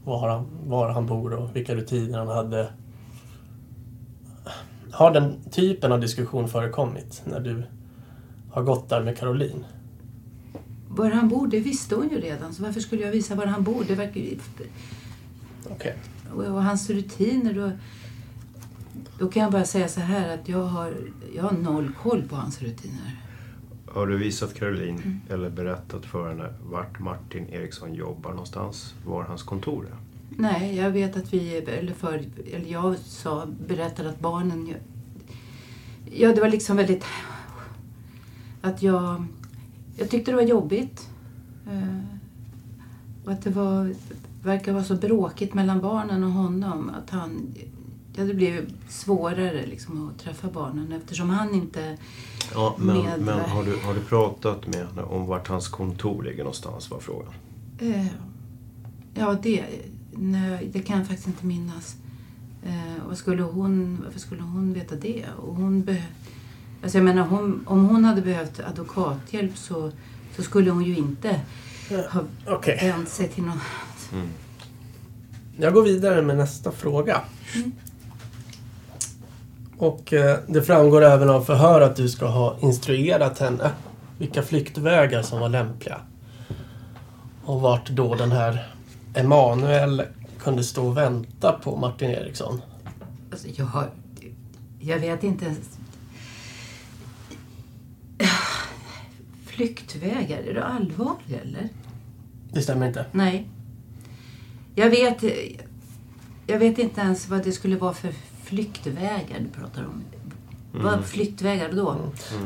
Var 0.04 0.28
han, 0.28 0.46
var 0.66 0.88
han 0.88 1.06
bor 1.06 1.32
och 1.34 1.56
vilka 1.56 1.74
rutiner 1.74 2.18
han 2.18 2.28
hade. 2.28 2.68
Har 4.92 5.10
den 5.10 5.50
typen 5.50 5.92
av 5.92 6.00
diskussion 6.00 6.48
förekommit 6.48 7.22
när 7.24 7.40
du 7.40 7.62
har 8.54 8.62
gått 8.62 8.88
där 8.88 9.02
med 9.02 9.18
Caroline? 9.18 9.64
Var 10.88 11.10
han 11.10 11.28
bor, 11.28 11.46
det 11.46 11.60
visste 11.60 11.94
hon 11.94 12.08
ju 12.08 12.20
redan. 12.20 12.54
Så 12.54 12.62
varför 12.62 12.80
skulle 12.80 13.02
jag 13.02 13.10
visa 13.10 13.34
var 13.34 13.46
han 13.46 13.62
bor? 13.62 13.84
Det 13.88 13.94
verkar 13.94 14.20
ju... 14.20 14.38
Okej. 15.70 15.96
Och, 16.34 16.44
och 16.44 16.62
hans 16.62 16.90
rutiner. 16.90 17.54
Då, 17.54 17.70
då 19.18 19.28
kan 19.30 19.42
jag 19.42 19.52
bara 19.52 19.64
säga 19.64 19.88
så 19.88 20.00
här 20.00 20.34
att 20.34 20.48
jag 20.48 20.64
har, 20.64 20.94
jag 21.36 21.42
har 21.42 21.52
noll 21.52 21.92
koll 22.02 22.22
på 22.22 22.36
hans 22.36 22.62
rutiner. 22.62 23.20
Har 23.86 24.06
du 24.06 24.16
visat 24.16 24.54
Caroline 24.54 25.20
eller 25.30 25.50
berättat 25.50 26.06
för 26.06 26.28
henne 26.28 26.54
vart 26.62 27.00
Martin 27.00 27.48
Eriksson 27.48 27.94
jobbar 27.94 28.30
någonstans? 28.30 28.94
Var 29.06 29.22
hans 29.22 29.42
kontor 29.42 29.86
är? 29.86 29.96
Nej, 30.36 30.76
jag 30.76 30.90
vet 30.90 31.16
att 31.16 31.32
vi, 31.32 31.56
eller 31.56 31.92
för, 31.92 32.24
eller 32.52 32.72
jag 32.72 32.98
sa, 32.98 33.46
berättade 33.68 34.08
att 34.08 34.20
barnen, 34.20 34.74
ja 36.04 36.32
det 36.34 36.40
var 36.40 36.48
liksom 36.48 36.76
väldigt, 36.76 37.04
att 38.64 38.82
jag, 38.82 39.24
jag 39.96 40.10
tyckte 40.10 40.30
det 40.30 40.36
var 40.36 40.42
jobbigt. 40.42 41.08
Eh, 41.66 42.04
och 43.24 43.32
att 43.32 43.42
det 43.42 43.50
var, 43.50 43.94
verkar 44.42 44.72
vara 44.72 44.84
så 44.84 44.94
bråkigt 44.94 45.54
mellan 45.54 45.80
barnen 45.80 46.24
och 46.24 46.32
honom 46.32 46.90
att 46.90 47.10
han... 47.10 47.54
Ja, 48.16 48.24
det 48.24 48.34
blir 48.34 48.64
svårare 48.88 49.66
liksom 49.66 50.08
att 50.08 50.18
träffa 50.18 50.48
barnen 50.50 50.92
eftersom 50.92 51.30
han 51.30 51.54
inte 51.54 51.98
Ja, 52.54 52.74
men, 52.78 52.96
med... 52.96 53.20
men 53.20 53.50
har, 53.50 53.64
du, 53.64 53.76
har 53.76 53.94
du 53.94 54.00
pratat 54.00 54.66
med 54.66 54.86
henne 54.86 55.02
om 55.02 55.26
vart 55.26 55.48
hans 55.48 55.68
kontor 55.68 56.22
ligger 56.22 56.38
någonstans 56.38 56.90
var 56.90 57.00
frågan? 57.00 57.32
Eh, 57.78 58.06
ja, 59.14 59.36
det, 59.42 59.64
nej, 60.12 60.70
det 60.72 60.80
kan 60.80 60.98
jag 60.98 61.06
faktiskt 61.06 61.28
inte 61.28 61.46
minnas. 61.46 61.96
Eh, 62.66 63.06
vad 63.08 63.18
skulle 63.18 63.42
hon, 63.42 64.00
varför 64.04 64.20
skulle 64.20 64.42
hon 64.42 64.72
veta 64.72 64.96
det? 64.96 65.24
Och 65.36 65.54
hon 65.54 65.82
be, 65.82 66.02
alltså 66.84 66.98
jag 66.98 67.04
menar, 67.04 67.22
hon, 67.22 67.64
om 67.66 67.88
hon 67.88 68.04
hade 68.04 68.22
behövt 68.22 68.60
advokathjälp 68.60 69.56
så, 69.56 69.90
så 70.36 70.42
skulle 70.42 70.70
hon 70.70 70.84
ju 70.84 70.96
inte 70.96 71.40
ha 72.10 72.20
Okej. 72.46 72.78
vänt 72.82 73.08
sig 73.08 73.28
till 73.28 73.42
någon... 73.42 73.60
Jag 75.56 75.74
går 75.74 75.82
vidare 75.82 76.22
med 76.22 76.36
nästa 76.36 76.72
fråga. 76.72 77.20
Och 79.78 80.12
eh, 80.12 80.38
det 80.46 80.62
framgår 80.62 81.02
även 81.02 81.30
av 81.30 81.40
förhör 81.44 81.80
att 81.80 81.96
du 81.96 82.08
ska 82.08 82.26
ha 82.26 82.58
instruerat 82.60 83.38
henne 83.38 83.70
vilka 84.18 84.42
flyktvägar 84.42 85.22
som 85.22 85.40
var 85.40 85.48
lämpliga. 85.48 86.00
Och 87.44 87.60
vart 87.60 87.90
då 87.90 88.14
den 88.14 88.32
här 88.32 88.72
Emanuel 89.14 90.02
kunde 90.38 90.64
stå 90.64 90.86
och 90.86 90.96
vänta 90.96 91.52
på 91.52 91.76
Martin 91.76 92.10
Eriksson. 92.10 92.60
Alltså, 93.32 93.48
jag, 93.54 93.66
har, 93.66 93.90
jag 94.80 94.98
vet 94.98 95.24
inte 95.24 95.44
ens... 95.44 95.78
Flyktvägar, 99.54 100.38
är 100.38 100.54
du 100.54 100.60
allvarlig 100.60 101.40
eller? 101.42 101.68
Det 102.52 102.62
stämmer 102.62 102.86
inte. 102.86 103.06
Nej. 103.12 103.48
Jag 104.74 104.90
vet, 104.90 105.22
jag 106.46 106.58
vet 106.58 106.78
inte 106.78 107.00
ens 107.00 107.28
vad 107.28 107.44
det 107.44 107.52
skulle 107.52 107.76
vara 107.76 107.94
för 107.94 108.12
flyktvägar 108.42 109.40
du 109.40 109.60
pratar 109.60 109.84
om. 109.84 110.02
Mm. 110.72 110.84
Vad 110.84 111.04
flyktvägar 111.04 111.72
då? 111.72 111.96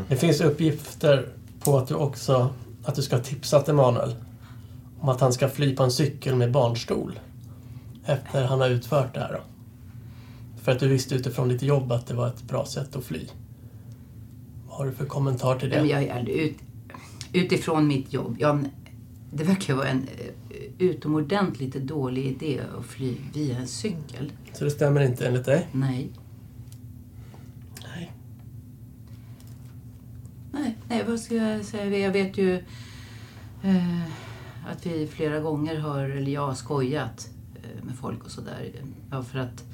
Det 0.08 0.16
finns 0.16 0.40
uppgifter 0.40 1.28
på 1.60 1.78
att 1.78 1.88
du 1.88 1.94
också 1.94 2.50
att 2.84 2.94
du 2.94 3.02
ska 3.02 3.16
ha 3.16 3.22
tipsat 3.22 3.68
Emanuel 3.68 4.14
om 5.00 5.08
att 5.08 5.20
han 5.20 5.32
ska 5.32 5.48
fly 5.48 5.76
på 5.76 5.82
en 5.82 5.90
cykel 5.90 6.36
med 6.36 6.52
barnstol 6.52 7.18
efter 8.04 8.44
han 8.44 8.60
har 8.60 8.70
utfört 8.70 9.14
det 9.14 9.20
här. 9.20 9.32
Då. 9.32 9.40
För 10.62 10.72
att 10.72 10.80
du 10.80 10.88
visste 10.88 11.14
utifrån 11.14 11.48
ditt 11.48 11.62
jobb 11.62 11.92
att 11.92 12.06
det 12.06 12.14
var 12.14 12.28
ett 12.28 12.42
bra 12.42 12.66
sätt 12.66 12.96
att 12.96 13.04
fly. 13.04 13.26
Vad 14.68 14.78
har 14.78 14.86
du 14.86 14.92
för 14.92 15.06
kommentar 15.06 15.58
till 15.58 15.70
det? 15.70 15.82
Nej, 15.82 15.94
men 15.94 16.06
jag, 16.06 16.18
jag, 16.18 16.28
ut, 16.28 16.56
utifrån 17.32 17.86
mitt 17.86 18.12
jobb. 18.12 18.36
Ja, 18.38 18.60
det 19.30 19.44
verkar 19.44 19.74
vara 19.74 19.88
en 19.88 20.08
eh, 20.18 20.58
utomordentligt 20.78 21.74
dålig 21.74 22.24
idé 22.24 22.60
att 22.78 22.86
fly 22.86 23.16
via 23.34 23.58
en 23.58 23.68
cykel. 23.68 24.32
Så 24.52 24.64
det 24.64 24.70
stämmer 24.70 25.00
inte 25.00 25.26
enligt 25.26 25.44
dig? 25.44 25.68
Nej. 25.72 26.10
Nej. 27.94 28.12
Nej, 30.52 30.76
nej 30.88 31.04
vad 31.08 31.20
ska 31.20 31.34
jag 31.34 31.64
säga? 31.64 31.98
Jag 31.98 32.12
vet 32.12 32.38
ju 32.38 32.54
eh, 33.62 34.02
att 34.66 34.86
vi 34.86 35.06
flera 35.06 35.40
gånger 35.40 35.78
har, 35.78 36.04
eller 36.04 36.32
jag 36.32 36.46
har 36.46 36.54
skojat 36.54 37.28
eh, 37.54 37.84
med 37.84 37.94
folk 37.94 38.24
och 38.24 38.30
sådär. 38.30 38.72
Ja, 39.10 39.22
för 39.22 39.38
att 39.38 39.64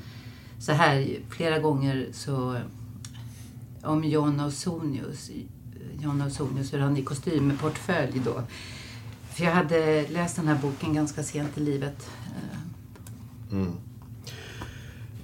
så 0.58 0.72
här, 0.72 1.18
flera 1.28 1.58
gånger 1.58 2.08
så 2.12 2.56
om 3.82 4.04
John 4.04 4.40
Ausonius, 4.40 5.30
John 6.00 6.22
Ausonius, 6.22 6.72
hur 6.72 6.78
han 6.78 6.96
i 6.96 7.02
kostym 7.02 7.48
med 7.48 7.58
portfölj 7.60 8.22
då. 8.24 8.42
För 9.34 9.44
jag 9.44 9.52
hade 9.52 10.08
läst 10.08 10.36
den 10.36 10.48
här 10.48 10.58
boken 10.62 10.94
ganska 10.94 11.22
sent 11.22 11.58
i 11.58 11.60
livet. 11.60 12.08
Eh, 12.26 12.58
Mm. 13.52 13.72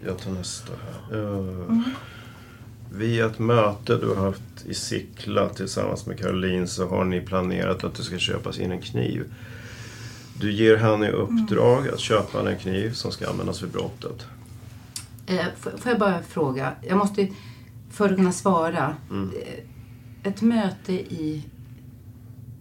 Jag 0.07 0.19
tar 0.19 0.31
nästa 0.31 0.73
här. 0.73 1.19
Uh, 1.19 1.79
Via 2.93 3.27
ett 3.27 3.39
möte 3.39 3.97
du 3.97 4.09
har 4.09 4.27
haft 4.27 4.67
i 4.67 4.75
Sickla 4.75 5.49
tillsammans 5.49 6.07
med 6.07 6.19
Caroline 6.19 6.69
så 6.69 6.89
har 6.89 7.05
ni 7.05 7.21
planerat 7.21 7.85
att 7.85 7.95
det 7.95 8.03
ska 8.03 8.19
köpas 8.19 8.59
in 8.59 8.73
en 8.73 8.81
kniv. 8.81 9.35
Du 10.41 10.53
ger 10.53 10.77
henne 10.77 11.09
i 11.09 11.11
uppdrag 11.11 11.89
att 11.89 12.01
köpa 12.01 12.51
en 12.51 12.59
kniv 12.59 12.93
som 12.93 13.13
ska 13.13 13.31
användas 13.31 13.63
vid 13.63 13.71
brottet. 13.71 14.27
Eh, 15.27 15.47
får 15.59 15.71
får 15.71 15.91
jag 15.93 15.99
bara 15.99 16.23
fråga? 16.23 16.73
Jag 16.83 16.99
måste, 16.99 17.29
för 17.91 18.09
att 18.09 18.17
kunna 18.17 18.33
svara. 18.33 18.97
Mm. 19.11 19.31
Ett 20.23 20.43
möte 20.43 20.93
i 20.93 21.45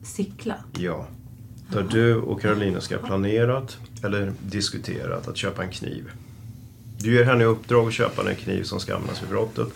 Sickla? 0.04 0.56
Ja. 0.78 1.08
Där 1.72 1.88
du 1.92 2.16
och 2.16 2.42
Carolina 2.42 2.82
ska 2.82 2.98
ha 2.98 3.08
planerat 3.08 3.78
eller 4.04 4.34
diskuterat 4.42 5.28
att 5.28 5.38
köpa 5.38 5.64
en 5.64 5.70
kniv. 5.72 6.12
Du 7.00 7.14
ger 7.14 7.26
henne 7.26 7.44
i 7.44 7.48
uppdrag 7.48 7.88
att 7.88 7.94
köpa 7.94 8.30
en 8.30 8.36
kniv 8.36 8.64
som 8.64 8.80
ska 8.80 8.96
användas 8.96 9.24
vid 9.24 9.30
brottet. 9.30 9.68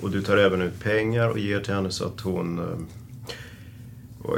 Och 0.00 0.10
du 0.10 0.22
tar 0.22 0.36
även 0.36 0.62
ut 0.62 0.80
pengar 0.80 1.28
och 1.28 1.38
ger 1.38 1.60
till 1.60 1.74
henne 1.74 1.90
så 1.90 2.04
att 2.06 2.20
hon... 2.20 2.58
eh, 2.58 2.64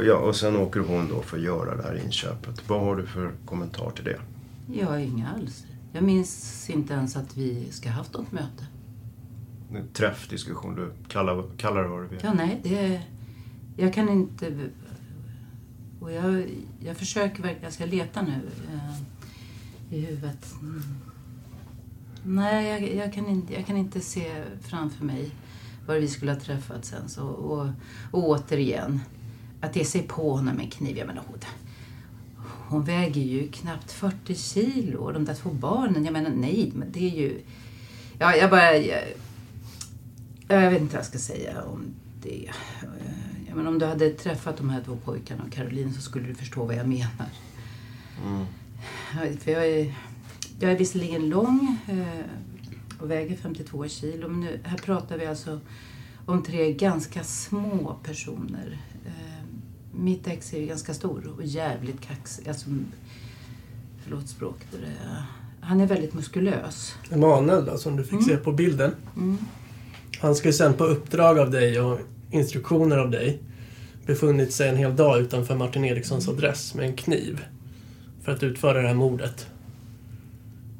Ja, 0.07 0.15
och 0.15 0.35
sen 0.35 0.55
åker 0.55 0.79
hon 0.79 1.07
då 1.09 1.21
för 1.21 1.37
att 1.37 1.43
göra 1.43 1.75
det 1.75 1.83
här 1.83 2.01
inköpet. 2.05 2.69
Vad 2.69 2.81
har 2.81 2.95
du 2.95 3.05
för 3.05 3.31
kommentar 3.45 3.91
till 3.95 4.03
det? 4.03 4.19
Jag 4.79 4.87
har 4.87 4.97
inga 4.97 5.29
alls. 5.29 5.65
Jag 5.93 6.03
minns 6.03 6.69
inte 6.69 6.93
ens 6.93 7.15
att 7.15 7.37
vi 7.37 7.67
ska 7.71 7.89
ha 7.89 7.95
haft 7.95 8.13
något 8.13 8.31
möte. 8.31 8.65
Träffdiskussion, 9.93 10.75
du 10.75 10.93
kallar, 11.07 11.43
kallar 11.57 11.83
det 11.83 11.89
vad 11.89 12.01
du 12.01 12.07
vill. 12.07 12.19
Ja, 12.23 12.33
nej, 12.33 12.59
det... 12.63 13.01
Jag 13.77 13.93
kan 13.93 14.09
inte... 14.09 14.69
Och 15.99 16.11
jag, 16.11 16.45
jag 16.79 16.97
försöker 16.97 17.43
verkligen, 17.43 17.63
jag 17.63 17.73
ska 17.73 17.85
leta 17.85 18.21
nu 18.21 18.41
eh, 18.73 19.97
i 19.97 20.01
huvudet. 20.01 20.55
Mm. 20.61 20.83
Nej, 22.23 22.69
jag, 22.69 22.95
jag, 22.95 23.13
kan 23.13 23.27
inte, 23.27 23.53
jag 23.53 23.65
kan 23.65 23.77
inte 23.77 24.01
se 24.01 24.43
framför 24.61 25.05
mig 25.05 25.31
var 25.85 25.95
vi 25.95 26.07
skulle 26.07 26.31
ha 26.31 26.39
träffats 26.39 26.89
sen 26.89 27.25
Och, 27.25 27.51
och, 27.51 27.67
och 28.11 28.29
återigen, 28.29 29.01
att 29.61 29.75
ge 29.75 29.85
sig 29.85 30.01
på 30.01 30.31
honom 30.31 30.55
med 30.55 30.63
en 30.63 30.71
kniv. 30.71 30.97
Jag 30.97 31.07
menar, 31.07 31.23
hon, 31.27 31.39
hon 32.67 32.83
väger 32.83 33.21
ju 33.21 33.47
knappt 33.47 33.91
40 33.91 34.35
kilo. 34.35 34.99
Och 34.99 35.13
de 35.13 35.25
där 35.25 35.33
två 35.33 35.49
barnen, 35.49 36.05
jag 36.05 36.13
menar 36.13 36.29
nej, 36.29 36.71
men 36.75 36.91
det 36.91 37.05
är 37.05 37.15
ju... 37.15 37.41
Ja, 38.19 38.35
jag 38.35 38.49
bara... 38.49 38.77
Jag, 38.77 39.03
jag 40.47 40.71
vet 40.71 40.81
inte 40.81 40.93
vad 40.93 40.99
jag 40.99 41.05
ska 41.05 41.17
säga 41.17 41.63
om 41.63 41.85
det. 42.21 42.51
Jag 43.47 43.57
menar, 43.57 43.69
om 43.69 43.79
du 43.79 43.85
hade 43.85 44.09
träffat 44.09 44.57
de 44.57 44.69
här 44.69 44.83
två 44.85 44.97
pojkarna 45.05 45.43
och 45.43 45.51
Caroline 45.51 45.93
så 45.93 46.01
skulle 46.01 46.27
du 46.27 46.35
förstå 46.35 46.65
vad 46.65 46.75
jag 46.75 46.87
menar. 46.87 47.29
Mm. 48.25 48.45
För 49.37 49.51
jag 49.51 49.67
är, 49.67 49.95
jag 50.59 50.71
är 50.71 50.77
visserligen 50.77 51.29
lång 51.29 51.77
eh, 51.87 52.25
och 52.99 53.11
väger 53.11 53.35
52 53.35 53.87
kilo. 53.87 54.27
Men 54.27 54.39
nu, 54.39 54.59
här 54.63 54.77
pratar 54.77 55.17
vi 55.17 55.25
alltså 55.25 55.59
om 56.25 56.43
tre 56.43 56.73
ganska 56.73 57.23
små 57.23 57.99
personer. 58.03 58.79
Eh, 59.05 59.45
mitt 59.91 60.27
ex 60.27 60.53
är 60.53 60.59
ju 60.59 60.65
ganska 60.65 60.93
stor 60.93 61.33
och 61.37 61.45
jävligt 61.45 62.01
kaxig. 62.01 62.47
Alltså, 62.47 62.69
förlåt 64.03 64.29
språket. 64.29 64.67
Han 65.61 65.81
är 65.81 65.87
väldigt 65.87 66.13
muskulös. 66.13 66.95
Emanuel 67.11 67.65
då, 67.65 67.77
som 67.77 67.95
du 67.95 68.03
fick 68.03 68.23
se 68.23 68.37
på 68.37 68.51
bilden. 68.51 68.95
Mm. 69.15 69.37
Han 70.21 70.35
ska 70.35 70.47
ju 70.47 70.53
sen 70.53 70.73
på 70.73 70.83
uppdrag 70.83 71.39
av 71.39 71.51
dig 71.51 71.79
och 71.79 71.99
instruktioner 72.31 72.97
av 72.97 73.11
dig 73.11 73.39
befunnit 74.05 74.53
sig 74.53 74.69
en 74.69 74.77
hel 74.77 74.95
dag 74.95 75.19
utanför 75.21 75.55
Martin 75.55 75.85
Erikssons 75.85 76.27
adress 76.27 76.73
med 76.75 76.85
en 76.85 76.95
kniv 76.95 77.45
för 78.21 78.31
att 78.31 78.43
utföra 78.43 78.81
det 78.81 78.87
här 78.87 78.95
mordet. 78.95 79.47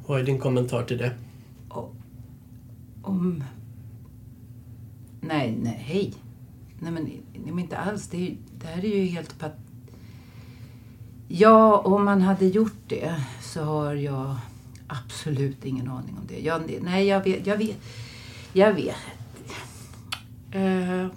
Vad 0.08 0.20
är 0.20 0.24
din 0.24 0.40
kommentar 0.40 0.84
till 0.84 0.98
det? 0.98 1.12
Om... 3.02 3.44
Nej, 5.22 5.58
nej, 5.62 5.84
hej. 5.86 6.14
Nej 6.80 6.92
men, 6.92 7.04
nej, 7.04 7.22
men 7.46 7.60
inte 7.60 7.78
alls. 7.78 8.08
Det, 8.08 8.28
är, 8.28 8.38
det 8.60 8.68
här 8.68 8.86
är 8.86 8.96
ju 8.96 9.06
helt 9.06 9.40
pat... 9.40 9.52
Ja, 11.28 11.78
om 11.78 12.06
man 12.06 12.22
hade 12.22 12.46
gjort 12.46 12.82
det 12.88 13.16
så 13.42 13.64
har 13.64 13.94
jag 13.94 14.36
absolut 14.88 15.66
ingen 15.66 15.88
aning 15.88 16.18
om 16.22 16.28
det. 16.28 16.40
Jag, 16.40 16.62
nej, 16.82 17.08
jag 17.08 17.24
vet. 17.24 17.48
Jag 17.48 17.58
vet. 17.58 17.78
Jag 18.54 18.74
vet. 18.74 18.96
Eh, 20.56 21.08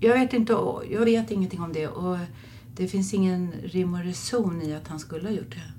jag 0.00 0.14
vet 0.18 0.32
inte. 0.32 0.52
Jag 0.90 1.04
vet 1.04 1.30
ingenting 1.30 1.60
om 1.60 1.72
det. 1.72 1.88
Och 1.88 2.16
det 2.76 2.88
finns 2.88 3.14
ingen 3.14 3.52
rim 3.62 3.94
och 3.94 4.04
reson 4.04 4.62
i 4.62 4.74
att 4.74 4.88
han 4.88 4.98
skulle 4.98 5.28
ha 5.28 5.34
gjort 5.34 5.50
det. 5.50 5.74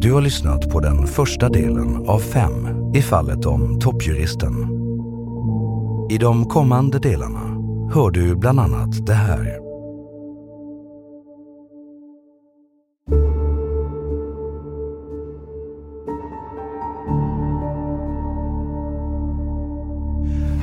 Du 0.00 0.12
har 0.12 0.20
lyssnat 0.20 0.70
på 0.70 0.80
den 0.80 1.06
första 1.06 1.48
delen 1.48 2.08
av 2.08 2.18
fem 2.18 2.68
i 2.94 3.02
fallet 3.02 3.46
om 3.46 3.80
toppjuristen. 3.80 4.52
I 6.10 6.18
de 6.18 6.44
kommande 6.44 6.98
delarna 6.98 7.62
hör 7.94 8.10
du 8.10 8.36
bland 8.36 8.60
annat 8.60 9.06
det 9.06 9.14
här. 9.14 9.61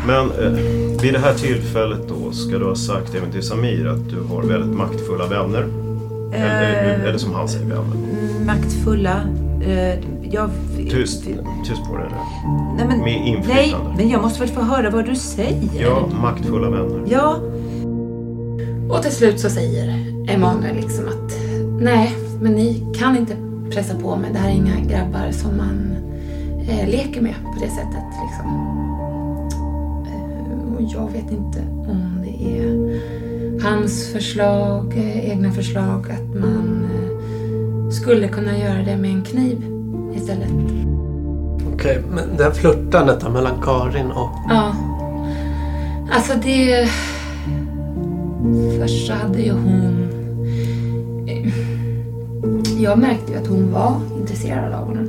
Men 0.09 0.31
eh, 0.31 0.51
vid 1.01 1.13
det 1.13 1.19
här 1.19 1.33
tillfället 1.33 1.99
då 2.07 2.31
ska 2.31 2.57
du 2.57 2.65
ha 2.65 2.75
sagt 2.75 3.15
även 3.15 3.31
till 3.31 3.43
Samir 3.43 3.87
att 3.87 4.09
du 4.09 4.21
har 4.35 4.43
väldigt 4.43 4.77
maktfulla 4.77 5.27
vänner. 5.27 5.67
Eh, 6.33 6.43
eller, 6.43 7.05
eller 7.05 7.17
som 7.17 7.33
han 7.33 7.49
säger 7.49 7.65
vänner. 7.65 7.95
Maktfulla. 8.45 9.21
Eh, 9.61 9.99
jag... 10.31 10.49
Tyst, 10.89 11.23
tyst 11.65 11.85
på 11.89 11.97
dig 11.97 12.07
nu. 12.09 12.15
Nej, 12.77 12.87
men, 12.87 12.97
Med 12.99 13.05
nej, 13.05 13.27
inflytande. 13.27 13.93
men 13.97 14.09
jag 14.09 14.21
måste 14.21 14.39
väl 14.39 14.49
få 14.49 14.61
höra 14.61 14.89
vad 14.89 15.05
du 15.05 15.15
säger? 15.15 15.81
Ja, 15.81 16.09
maktfulla 16.21 16.69
vänner. 16.69 17.03
Ja. 17.07 17.35
Och 18.89 19.01
till 19.01 19.11
slut 19.11 19.39
så 19.39 19.49
säger 19.49 19.89
Emanuel 20.29 20.75
liksom 20.75 21.05
att 21.07 21.37
nej, 21.81 22.15
men 22.41 22.51
ni 22.51 22.93
kan 22.99 23.17
inte 23.17 23.35
pressa 23.71 23.95
på 23.99 24.15
mig. 24.15 24.29
Det 24.33 24.39
här 24.39 24.49
är 24.49 24.53
inga 24.53 24.79
grabbar 24.79 25.31
som 25.31 25.57
man 25.57 25.95
eh, 26.69 26.89
leker 26.89 27.21
med 27.21 27.35
på 27.43 27.65
det 27.65 27.69
sättet. 27.69 28.05
Liksom. 28.27 28.88
Eh, 30.89 30.93
jag 30.93 31.11
vet 31.11 31.31
inte 31.31 31.59
om 31.87 32.23
det 32.23 32.59
är 32.59 32.99
hans 33.63 34.13
förslag, 34.13 34.93
eh, 34.97 35.29
egna 35.29 35.51
förslag, 35.51 36.11
att 36.11 36.41
man 36.41 36.85
eh, 36.93 37.89
skulle 37.89 38.27
kunna 38.27 38.57
göra 38.57 38.83
det 38.83 38.97
med 38.97 39.11
en 39.11 39.23
kniv 39.23 39.63
istället. 40.15 40.51
Okej, 41.73 42.01
men 42.11 42.37
det 42.37 42.43
här 42.43 42.51
flörtandet 42.51 43.19
där 43.19 43.29
mellan 43.29 43.61
Karin 43.61 44.11
och... 44.11 44.29
Ja. 44.49 44.75
Alltså 46.11 46.33
det... 46.43 46.89
Först 48.79 49.07
så 49.07 49.13
hade 49.13 49.41
ju 49.41 49.51
hon... 49.51 50.09
Jag 52.79 52.99
märkte 52.99 53.31
ju 53.31 53.37
att 53.37 53.47
hon 53.47 53.71
var 53.71 54.01
intresserad 54.19 54.73
av 54.73 54.87
honom. 54.87 55.08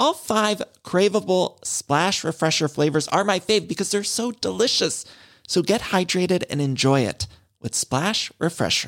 All 0.00 0.14
five 0.14 0.62
craveable 0.84 1.64
splash 1.64 2.22
refresher 2.22 2.68
flavors 2.68 3.08
are 3.08 3.24
my 3.24 3.40
fave 3.40 3.66
because 3.66 3.90
they're 3.90 4.04
so 4.04 4.30
delicious. 4.30 5.04
So 5.48 5.60
get 5.60 5.80
hydrated 5.80 6.44
and 6.48 6.60
enjoy 6.60 7.00
it 7.00 7.26
with 7.60 7.74
Splash 7.74 8.30
Refresher. 8.38 8.86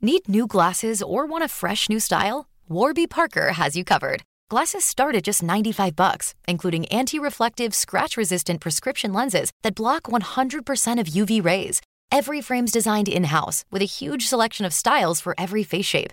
Need 0.00 0.28
new 0.28 0.46
glasses 0.46 1.02
or 1.02 1.26
want 1.26 1.44
a 1.44 1.48
fresh 1.48 1.90
new 1.90 2.00
style? 2.00 2.48
Warby 2.68 3.06
Parker 3.06 3.52
has 3.52 3.76
you 3.76 3.84
covered. 3.84 4.22
Glasses 4.48 4.84
start 4.84 5.14
at 5.14 5.24
just 5.24 5.42
95 5.42 5.94
bucks, 5.94 6.34
including 6.48 6.86
anti-reflective, 6.86 7.74
scratch-resistant 7.74 8.60
prescription 8.60 9.12
lenses 9.12 9.50
that 9.62 9.74
block 9.74 10.04
100% 10.04 11.00
of 11.00 11.06
UV 11.08 11.44
rays. 11.44 11.82
Every 12.10 12.40
frame's 12.40 12.72
designed 12.72 13.08
in-house 13.08 13.64
with 13.70 13.82
a 13.82 13.86
huge 13.86 14.26
selection 14.26 14.64
of 14.64 14.72
styles 14.72 15.20
for 15.20 15.34
every 15.36 15.64
face 15.64 15.86
shape. 15.86 16.12